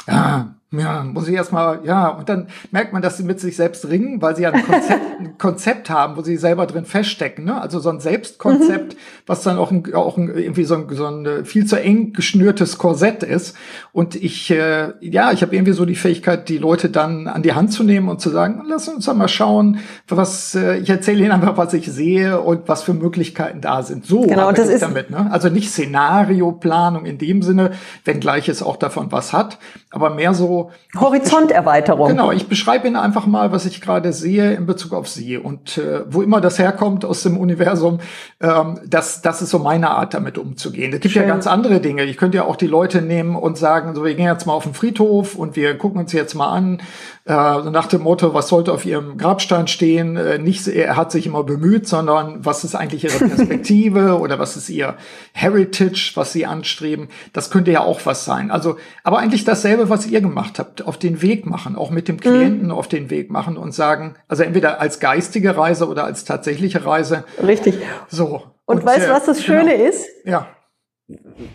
[0.08, 3.90] ja, ja, muss ich erstmal, ja, und dann merkt man, dass sie mit sich selbst
[3.90, 7.60] ringen, weil sie ja ein Konzept, ein Konzept haben, wo sie selber drin feststecken, ne?
[7.60, 8.98] Also so ein Selbstkonzept, mhm.
[9.26, 12.14] was dann auch, ein, auch ein, irgendwie so ein, so ein äh, viel zu eng
[12.14, 13.58] geschnürtes Korsett ist.
[13.94, 17.54] Und ich, äh, ja, ich habe irgendwie so die Fähigkeit, die Leute dann an die
[17.54, 21.22] Hand zu nehmen und zu sagen, lass uns doch mal schauen, was, äh, ich erzähle
[21.22, 24.06] ihnen einfach, was ich sehe und was für Möglichkeiten da sind.
[24.06, 25.32] So genau, das ist damit, ne?
[25.32, 27.72] Also nicht Szenarioplanung in dem Sinne,
[28.06, 29.58] wenngleich es auch davon was hat,
[29.90, 30.59] aber mehr so,
[31.00, 32.10] Horizonterweiterung.
[32.10, 35.78] Genau, ich beschreibe Ihnen einfach mal, was ich gerade sehe in Bezug auf Sie und
[35.78, 38.00] äh, wo immer das herkommt aus dem Universum,
[38.42, 40.94] ähm, das, das ist so meine Art, damit umzugehen.
[40.94, 41.24] Es gibt Schön.
[41.24, 42.04] ja ganz andere Dinge.
[42.04, 44.64] Ich könnte ja auch die Leute nehmen und sagen, so, wir gehen jetzt mal auf
[44.64, 46.82] den Friedhof und wir gucken uns jetzt mal an,
[47.30, 50.18] äh, nach dem Motto, was sollte auf Ihrem Grabstein stehen?
[50.18, 54.58] Äh, nicht, er hat sich immer bemüht, sondern was ist eigentlich Ihre Perspektive oder was
[54.58, 54.96] ist Ihr
[55.34, 57.10] Heritage, was Sie anstreben?
[57.32, 58.50] Das könnte ja auch was sein.
[58.50, 62.16] Also, aber eigentlich dasselbe, was ihr gemacht habt, auf den Weg machen, auch mit dem
[62.16, 62.22] mhm.
[62.22, 62.74] Klienten mhm.
[62.74, 67.26] auf den Weg machen und sagen, also entweder als geistige Reise oder als tatsächliche Reise.
[67.46, 67.78] Richtig.
[68.08, 68.42] So.
[68.66, 69.60] Und, und weißt du, was das genau.
[69.60, 70.08] Schöne ist?
[70.26, 70.48] Ja.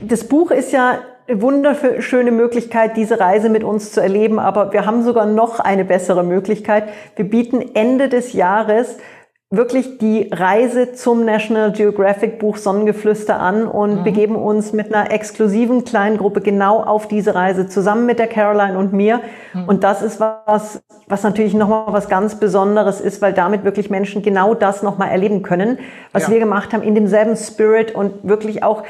[0.00, 4.38] Das Buch ist ja wunderschöne Möglichkeit, diese Reise mit uns zu erleben.
[4.38, 6.84] Aber wir haben sogar noch eine bessere Möglichkeit.
[7.16, 8.98] Wir bieten Ende des Jahres
[9.56, 14.04] wirklich die Reise zum National Geographic Buch Sonnengeflüster an und mhm.
[14.04, 18.78] begeben uns mit einer exklusiven kleinen Gruppe genau auf diese Reise zusammen mit der Caroline
[18.78, 19.20] und mir.
[19.52, 19.64] Mhm.
[19.68, 24.22] Und das ist was, was natürlich nochmal was ganz Besonderes ist, weil damit wirklich Menschen
[24.22, 25.78] genau das nochmal erleben können,
[26.12, 26.30] was ja.
[26.30, 28.82] wir gemacht haben in demselben Spirit und wirklich auch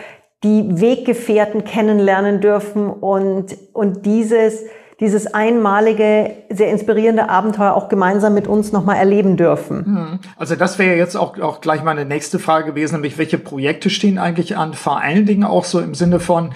[0.44, 4.60] die Weggefährten kennenlernen dürfen und, und dieses,
[5.00, 9.84] dieses einmalige, sehr inspirierende Abenteuer auch gemeinsam mit uns nochmal erleben dürfen.
[9.84, 10.18] Hm.
[10.36, 14.18] Also das wäre jetzt auch, auch gleich meine nächste Frage gewesen, nämlich welche Projekte stehen
[14.18, 14.74] eigentlich an?
[14.74, 16.52] Vor allen Dingen auch so im Sinne von,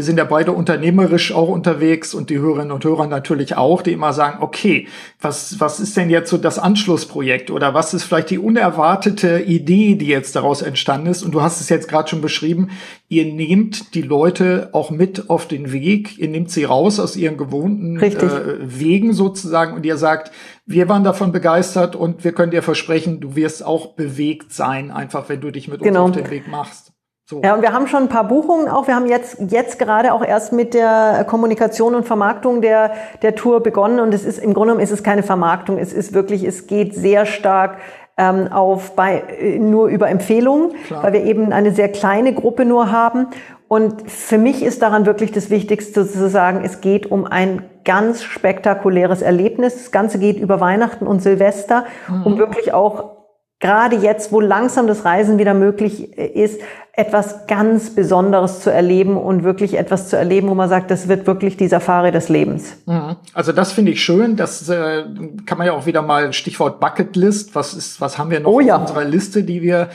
[0.00, 3.92] wir sind ja beide unternehmerisch auch unterwegs und die Hörerinnen und Hörer natürlich auch, die
[3.92, 4.88] immer sagen, okay,
[5.20, 9.96] was, was ist denn jetzt so das Anschlussprojekt oder was ist vielleicht die unerwartete Idee,
[9.96, 11.22] die jetzt daraus entstanden ist?
[11.22, 12.70] Und du hast es jetzt gerade schon beschrieben,
[13.10, 17.36] ihr nehmt die Leute auch mit auf den Weg, ihr nehmt sie raus aus ihren
[17.36, 20.32] gewohnten äh, Wegen sozusagen und ihr sagt,
[20.64, 25.28] wir waren davon begeistert und wir können dir versprechen, du wirst auch bewegt sein, einfach
[25.28, 26.06] wenn du dich mit genau.
[26.06, 26.89] uns auf den Weg machst.
[27.30, 27.40] So.
[27.44, 28.88] Ja, und wir haben schon ein paar Buchungen auch.
[28.88, 32.90] Wir haben jetzt, jetzt gerade auch erst mit der Kommunikation und Vermarktung der,
[33.22, 34.00] der Tour begonnen.
[34.00, 35.78] Und es ist, im Grunde genommen ist es keine Vermarktung.
[35.78, 37.76] Es ist wirklich, es geht sehr stark
[38.16, 41.04] ähm, auf bei, äh, nur über Empfehlungen, Klar.
[41.04, 43.28] weil wir eben eine sehr kleine Gruppe nur haben.
[43.68, 48.24] Und für mich ist daran wirklich das Wichtigste zu sagen, es geht um ein ganz
[48.24, 49.76] spektakuläres Erlebnis.
[49.76, 52.26] Das Ganze geht über Weihnachten und Silvester, mhm.
[52.26, 53.19] um wirklich auch
[53.60, 56.60] gerade jetzt, wo langsam das Reisen wieder möglich äh, ist,
[56.92, 61.26] etwas ganz Besonderes zu erleben und wirklich etwas zu erleben, wo man sagt, das wird
[61.26, 62.76] wirklich die Safari des Lebens.
[62.84, 63.16] Mhm.
[63.32, 64.36] Also das finde ich schön.
[64.36, 65.04] Das äh,
[65.46, 67.54] kann man ja auch wieder mal Stichwort Bucketlist.
[67.54, 68.74] Was ist, was haben wir noch oh, ja.
[68.74, 69.88] auf unserer Liste, die wir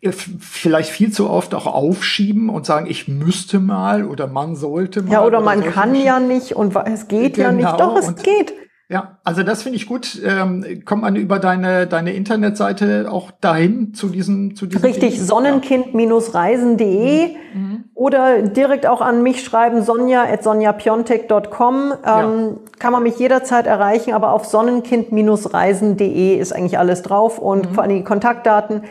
[0.00, 5.02] äh, vielleicht viel zu oft auch aufschieben und sagen, ich müsste mal oder man sollte
[5.02, 5.12] mal.
[5.12, 7.48] Ja, oder, oder man kann ja nicht und es geht genau.
[7.48, 7.66] ja nicht.
[7.66, 7.76] Genau.
[7.76, 8.54] Doch, es geht.
[8.88, 10.22] Ja, also das finde ich gut.
[10.24, 17.34] Ähm, kommt man über deine, deine Internetseite auch dahin zu diesem, zu diesem Richtig, sonnenkind-reisen.de
[17.52, 17.86] mhm.
[17.94, 21.74] oder direkt auch an mich schreiben, sonja at sonjapiontek.com.
[21.74, 22.52] Ähm, ja.
[22.78, 27.74] Kann man mich jederzeit erreichen, aber auf sonnenkind-reisen.de ist eigentlich alles drauf und mhm.
[27.74, 28.82] vor allem die Kontaktdaten.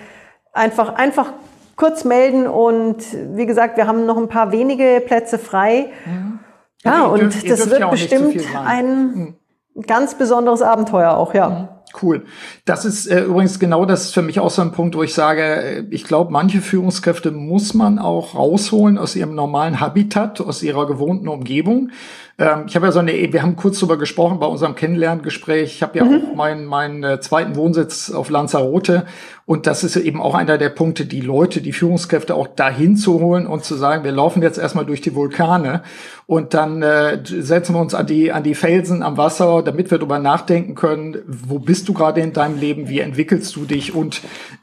[0.52, 1.32] einfach, einfach
[1.78, 2.98] kurz melden und
[3.36, 5.86] wie gesagt, wir haben noch ein paar wenige Plätze frei.
[6.06, 6.40] Mhm.
[6.84, 9.36] Ja, ja und dürft, das wird bestimmt ein mhm.
[9.88, 11.50] Ganz besonderes Abenteuer auch, ja.
[11.50, 11.68] Mhm.
[12.02, 12.26] Cool.
[12.66, 15.14] Das ist äh, übrigens genau das ist für mich auch so ein Punkt, wo ich
[15.14, 20.62] sage, äh, ich glaube, manche Führungskräfte muss man auch rausholen aus ihrem normalen Habitat, aus
[20.62, 21.92] ihrer gewohnten Umgebung.
[22.38, 25.76] Ähm, ich habe ja so eine, wir haben kurz darüber gesprochen bei unserem Kennenlerngespräch.
[25.76, 26.16] Ich habe ja mhm.
[26.32, 29.06] auch meinen meinen äh, zweiten Wohnsitz auf Lanzarote
[29.46, 33.22] und das ist eben auch einer der Punkte, die Leute, die Führungskräfte auch dahin zu
[33.22, 35.84] holen und zu sagen, wir laufen jetzt erstmal durch die Vulkane
[36.28, 40.00] und dann äh, setzen wir uns an die, an die Felsen am Wasser, damit wir
[40.00, 44.22] darüber nachdenken können, wo bist du gerade in deinem Leben, wie entwickelst du dich und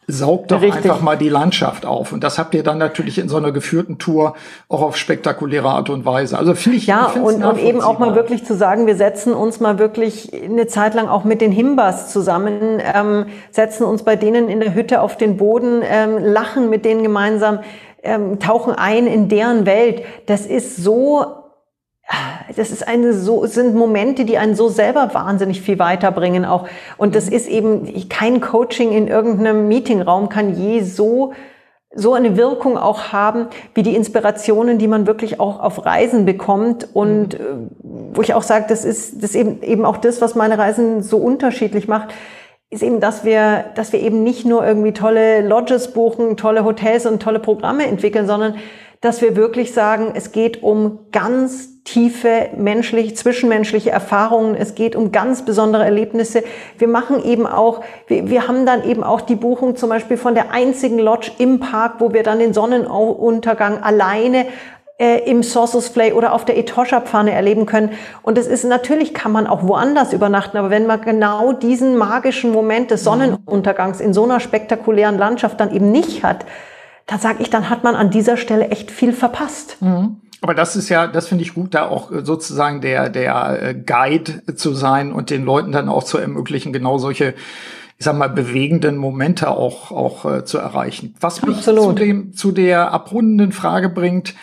[0.08, 0.84] saug doch Richtig.
[0.84, 2.12] einfach mal die Landschaft auf.
[2.12, 4.34] Und das habt ihr dann natürlich in so einer geführten Tour
[4.68, 6.36] auch auf spektakuläre Art und Weise.
[6.36, 6.86] Also finde ich.
[6.86, 10.66] Ja, und, und eben auch mal wirklich zu sagen, wir setzen uns mal wirklich eine
[10.66, 15.00] Zeit lang auch mit den Himbas zusammen, ähm, setzen uns bei denen in der Hütte
[15.00, 17.60] auf den Boden, ähm, lachen mit denen gemeinsam,
[18.02, 20.02] ähm, tauchen ein in deren Welt.
[20.26, 21.41] Das ist so
[22.56, 26.66] das ist eine so, sind Momente, die einen so selber wahnsinnig viel weiterbringen auch.
[26.96, 31.32] Und das ist eben kein Coaching in irgendeinem Meetingraum kann je so,
[31.94, 36.88] so eine Wirkung auch haben, wie die Inspirationen, die man wirklich auch auf Reisen bekommt.
[36.92, 37.70] Und mhm.
[37.84, 40.58] Äh, wo ich auch sage, das ist, das ist eben, eben auch das, was meine
[40.58, 42.12] Reisen so unterschiedlich macht
[42.72, 47.04] ist eben, dass wir, dass wir eben nicht nur irgendwie tolle Lodges buchen, tolle Hotels
[47.04, 48.54] und tolle Programme entwickeln, sondern
[49.02, 54.54] dass wir wirklich sagen, es geht um ganz tiefe menschliche, zwischenmenschliche Erfahrungen.
[54.54, 56.44] Es geht um ganz besondere Erlebnisse.
[56.78, 60.34] Wir machen eben auch, wir, wir haben dann eben auch die Buchung zum Beispiel von
[60.34, 64.46] der einzigen Lodge im Park, wo wir dann den Sonnenuntergang alleine
[64.98, 67.90] äh, im Sauces Flay oder auf der Etosha-Pfanne erleben können.
[68.22, 72.52] Und es ist natürlich, kann man auch woanders übernachten, aber wenn man genau diesen magischen
[72.52, 76.46] Moment des Sonnenuntergangs in so einer spektakulären Landschaft dann eben nicht hat,
[77.06, 79.76] da sage ich, dann hat man an dieser Stelle echt viel verpasst.
[79.80, 80.16] Mhm.
[80.42, 83.74] Aber das ist ja, das finde ich gut, da auch äh, sozusagen der, der äh,
[83.74, 87.34] Guide zu sein und den Leuten dann auch zu ermöglichen, genau solche,
[87.96, 91.14] ich sag mal, bewegenden Momente auch, auch äh, zu erreichen.
[91.20, 94.34] Was mich zu dem, zu der abrundenden Frage bringt,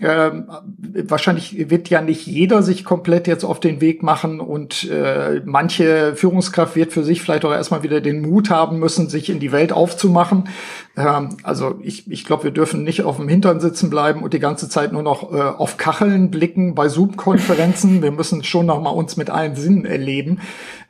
[0.00, 5.40] ähm, wahrscheinlich wird ja nicht jeder sich komplett jetzt auf den Weg machen und äh,
[5.44, 9.38] manche Führungskraft wird für sich vielleicht auch erstmal wieder den Mut haben müssen, sich in
[9.38, 10.48] die Welt aufzumachen.
[10.96, 14.38] Ähm, also ich, ich glaube, wir dürfen nicht auf dem Hintern sitzen bleiben und die
[14.38, 18.02] ganze Zeit nur noch äh, auf Kacheln blicken bei Zoom-Konferenzen.
[18.02, 20.40] wir müssen schon noch mal uns mit allen Sinnen erleben.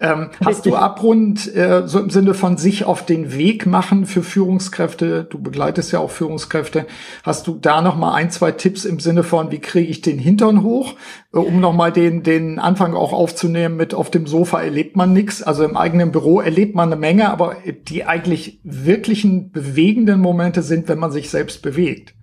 [0.01, 4.23] Ähm, hast du abrund äh, so im Sinne von sich auf den Weg machen für
[4.23, 5.25] Führungskräfte?
[5.25, 6.87] Du begleitest ja auch Führungskräfte.
[7.23, 10.19] Hast du da noch mal ein, zwei Tipps im Sinne von, wie kriege ich den
[10.19, 10.95] Hintern hoch,
[11.33, 15.13] äh, um noch mal den den Anfang auch aufzunehmen mit auf dem Sofa erlebt man
[15.13, 15.43] nichts.
[15.43, 17.57] Also im eigenen Büro erlebt man eine Menge, aber
[17.89, 19.51] die eigentlich wirklichen
[19.95, 22.15] bewegenden Momente sind, wenn man sich selbst bewegt.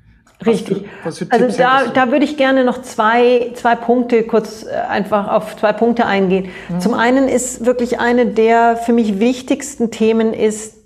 [0.45, 0.85] Richtig.
[1.03, 4.63] Was für, was für also da, da würde ich gerne noch zwei, zwei Punkte kurz
[4.63, 6.49] äh, einfach auf zwei Punkte eingehen.
[6.69, 6.79] Mhm.
[6.79, 10.77] Zum einen ist wirklich eine der für mich wichtigsten Themen ist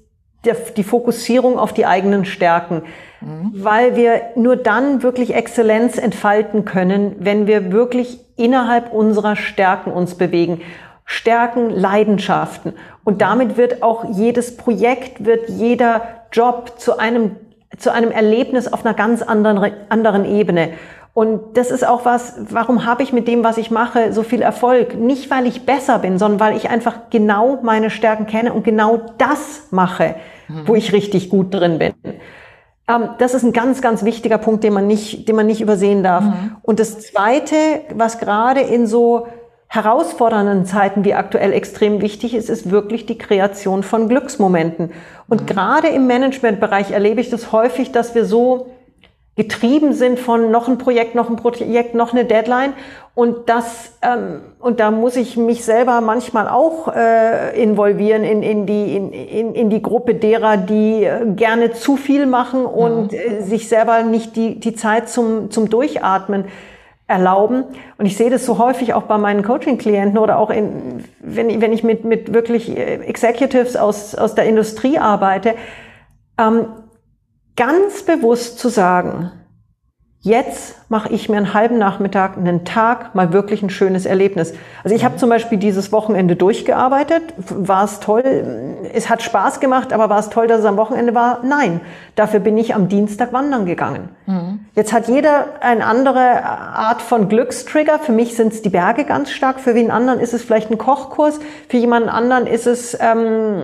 [0.43, 2.83] der, die Fokussierung auf die eigenen Stärken.
[3.21, 3.51] Mhm.
[3.53, 10.15] Weil wir nur dann wirklich Exzellenz entfalten können, wenn wir wirklich innerhalb unserer Stärken uns
[10.15, 10.61] bewegen.
[11.05, 12.73] Stärken, Leidenschaften.
[13.03, 17.38] Und damit wird auch jedes Projekt, wird jeder Job zu einem
[17.77, 20.69] zu einem Erlebnis auf einer ganz anderen, anderen Ebene.
[21.13, 24.41] Und das ist auch was, warum habe ich mit dem, was ich mache, so viel
[24.41, 24.95] Erfolg?
[24.97, 29.01] Nicht, weil ich besser bin, sondern weil ich einfach genau meine Stärken kenne und genau
[29.17, 30.15] das mache,
[30.49, 30.67] mhm.
[30.67, 31.93] wo ich richtig gut drin bin.
[32.89, 36.03] Ähm, das ist ein ganz, ganz wichtiger Punkt, den man nicht, den man nicht übersehen
[36.03, 36.25] darf.
[36.25, 36.57] Mhm.
[36.61, 37.55] Und das Zweite,
[37.93, 39.27] was gerade in so
[39.76, 44.91] herausfordernden Zeiten wie aktuell extrem wichtig ist, ist wirklich die Kreation von Glücksmomenten.
[45.28, 45.45] Und mhm.
[45.45, 48.71] gerade im Managementbereich erlebe ich das häufig, dass wir so
[49.36, 52.73] getrieben sind von noch ein Projekt, noch ein Projekt, noch eine Deadline.
[53.15, 58.65] Und das ähm, und da muss ich mich selber manchmal auch äh, involvieren in, in,
[58.65, 63.17] die, in, in, in die Gruppe derer, die äh, gerne zu viel machen und mhm.
[63.17, 66.45] äh, sich selber nicht die, die Zeit zum, zum Durchatmen
[67.08, 67.66] erlauben.
[67.97, 71.72] Und ich sehe das so häufig auch bei meinen Coaching-Klienten oder auch in, wenn, wenn
[71.72, 75.56] ich mit, mit wirklich äh, Executives aus, aus der Industrie arbeite,
[76.38, 76.68] ähm,
[77.56, 79.32] ganz bewusst zu sagen,
[80.26, 84.53] jetzt mache ich mir einen halben Nachmittag, einen Tag mal wirklich ein schönes Erlebnis.
[84.84, 87.21] Also ich habe zum Beispiel dieses Wochenende durchgearbeitet.
[87.38, 88.23] War es toll?
[88.91, 91.41] Es hat Spaß gemacht, aber war es toll, dass es am Wochenende war?
[91.43, 91.80] Nein.
[92.15, 94.09] Dafür bin ich am Dienstag wandern gegangen.
[94.26, 94.61] Mhm.
[94.73, 97.99] Jetzt hat jeder eine andere Art von Glückstrigger.
[97.99, 99.59] Für mich sind es die Berge ganz stark.
[99.59, 101.39] Für wen anderen ist es vielleicht ein Kochkurs.
[101.69, 103.61] Für jemanden anderen ist es ähm,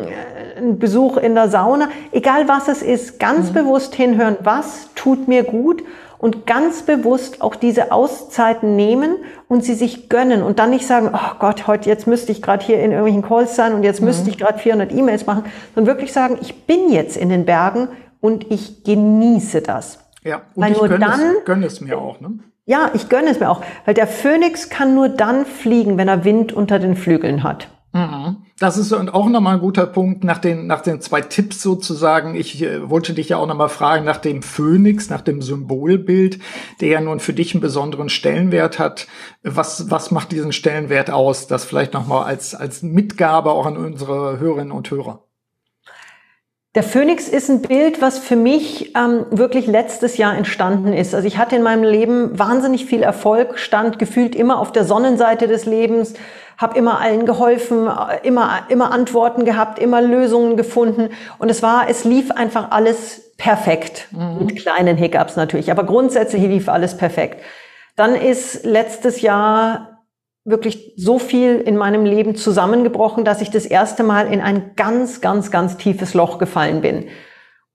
[0.58, 1.90] ein Besuch in der Sauna.
[2.12, 3.54] Egal was es ist, ganz mhm.
[3.54, 5.82] bewusst hinhören, was tut mir gut
[6.22, 9.16] und ganz bewusst auch diese Auszeiten nehmen
[9.48, 12.64] und sie sich gönnen und dann nicht sagen, oh Gott, heute jetzt müsste ich gerade
[12.64, 14.08] hier in irgendwelchen Calls sein und jetzt mhm.
[14.08, 17.90] müsste ich gerade 400 E-Mails machen, sondern wirklich sagen, ich bin jetzt in den Bergen
[18.20, 20.00] und ich genieße das.
[20.24, 22.22] Ja, und weil ich gönne, dann, es, gönne es mir auch.
[22.22, 22.38] Ne?
[22.66, 26.24] Ja, ich gönne es mir auch, weil der Phönix kann nur dann fliegen, wenn er
[26.24, 27.70] Wind unter den Flügeln hat.
[27.94, 28.38] Mhm.
[28.62, 32.36] Das ist auch nochmal ein guter Punkt nach den, nach den zwei Tipps sozusagen.
[32.36, 36.38] Ich äh, wollte dich ja auch nochmal fragen nach dem Phönix, nach dem Symbolbild,
[36.80, 39.08] der ja nun für dich einen besonderen Stellenwert hat.
[39.42, 41.48] Was, was macht diesen Stellenwert aus?
[41.48, 45.24] Das vielleicht nochmal als, als Mitgabe auch an unsere Hörerinnen und Hörer.
[46.74, 51.14] Der Phönix ist ein Bild, was für mich ähm, wirklich letztes Jahr entstanden ist.
[51.14, 55.50] Also ich hatte in meinem Leben wahnsinnig viel Erfolg, stand gefühlt immer auf der Sonnenseite
[55.50, 56.14] des Lebens,
[56.58, 57.90] habe immer allen geholfen,
[58.24, 61.10] immer, immer Antworten gehabt, immer Lösungen gefunden.
[61.40, 64.08] Und es war, es lief einfach alles perfekt.
[64.12, 64.46] Mhm.
[64.46, 65.72] Mit kleinen Hiccups natürlich.
[65.72, 67.44] Aber grundsätzlich lief alles perfekt.
[67.98, 69.91] Dann ist letztes Jahr
[70.44, 75.22] wirklich so viel in meinem Leben zusammengebrochen, dass ich das erste Mal in ein ganz,
[75.22, 77.06] ganz, ganz tiefes Loch gefallen bin.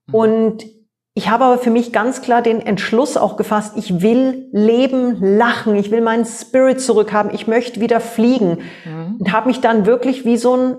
[0.06, 0.14] Mhm.
[0.14, 0.66] Und
[1.14, 5.74] ich habe aber für mich ganz klar den Entschluss auch gefasst, ich will leben, lachen,
[5.76, 8.58] ich will meinen Spirit zurückhaben, ich möchte wieder fliegen.
[8.84, 9.16] Mhm.
[9.20, 10.76] Und habe mich dann wirklich wie so ein,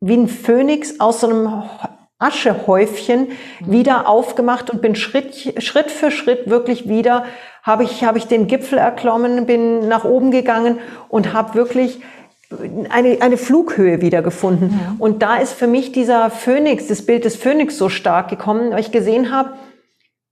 [0.00, 1.62] wie ein Phönix aus so einem
[2.20, 3.30] Aschehäufchen
[3.60, 3.72] mhm.
[3.72, 7.24] wieder aufgemacht und bin Schritt, Schritt für Schritt wirklich wieder,
[7.62, 12.00] habe ich, habe ich den Gipfel erklommen, bin nach oben gegangen und habe wirklich
[12.88, 14.70] eine, eine Flughöhe wiedergefunden.
[14.70, 14.96] Ja.
[14.98, 18.80] Und da ist für mich dieser Phönix, das Bild des Phönix so stark gekommen, weil
[18.80, 19.52] ich gesehen habe,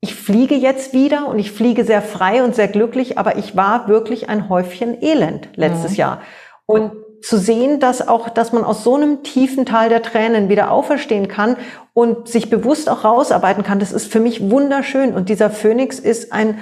[0.00, 3.88] ich fliege jetzt wieder und ich fliege sehr frei und sehr glücklich, aber ich war
[3.88, 6.06] wirklich ein Häufchen Elend letztes ja.
[6.06, 6.22] Jahr.
[6.66, 10.70] Und zu sehen, dass auch, dass man aus so einem tiefen Tal der Tränen wieder
[10.70, 11.56] auferstehen kann
[11.94, 15.14] und sich bewusst auch rausarbeiten kann, das ist für mich wunderschön.
[15.14, 16.58] Und dieser Phönix ist ein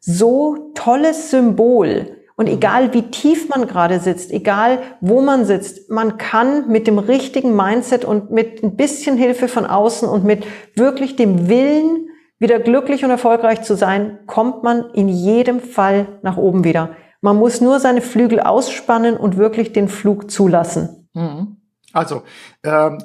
[0.00, 2.16] so tolles Symbol.
[2.36, 7.00] Und egal wie tief man gerade sitzt, egal wo man sitzt, man kann mit dem
[7.00, 10.46] richtigen Mindset und mit ein bisschen Hilfe von außen und mit
[10.76, 16.36] wirklich dem Willen, wieder glücklich und erfolgreich zu sein, kommt man in jedem Fall nach
[16.36, 16.90] oben wieder.
[17.20, 21.08] Man muss nur seine Flügel ausspannen und wirklich den Flug zulassen.
[21.14, 21.57] Mhm.
[21.92, 22.22] Also,
[22.64, 22.98] ähm,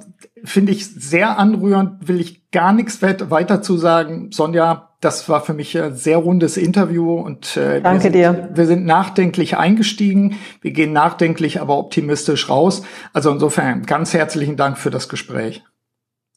[0.44, 4.32] finde ich sehr anrührend, will ich gar nichts weiter zu sagen.
[4.32, 8.50] Sonja, das war für mich ein sehr rundes Interview und äh, Danke wir sind, dir.
[8.54, 10.38] wir sind nachdenklich eingestiegen.
[10.62, 12.84] Wir gehen nachdenklich, aber optimistisch raus.
[13.14, 15.64] Also insofern ganz herzlichen Dank für das Gespräch.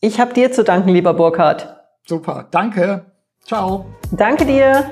[0.01, 1.77] Ich habe dir zu danken, lieber Burkhard.
[2.07, 3.07] Super, danke.
[3.45, 3.87] Ciao.
[4.13, 4.91] Danke dir.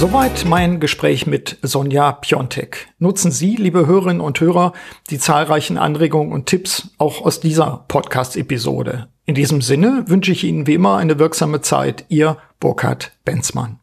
[0.00, 2.88] Soweit mein Gespräch mit Sonja Piontek.
[2.98, 4.72] Nutzen Sie, liebe Hörerinnen und Hörer,
[5.10, 9.08] die zahlreichen Anregungen und Tipps auch aus dieser Podcast-Episode.
[9.26, 12.06] In diesem Sinne wünsche ich Ihnen wie immer eine wirksame Zeit.
[12.08, 13.78] Ihr Burkhard Benzmann.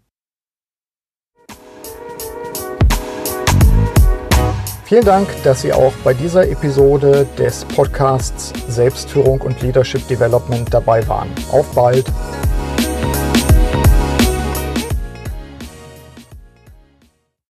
[4.85, 11.07] Vielen Dank, dass Sie auch bei dieser Episode des Podcasts Selbstführung und Leadership Development dabei
[11.07, 11.29] waren.
[11.51, 12.11] Auf bald!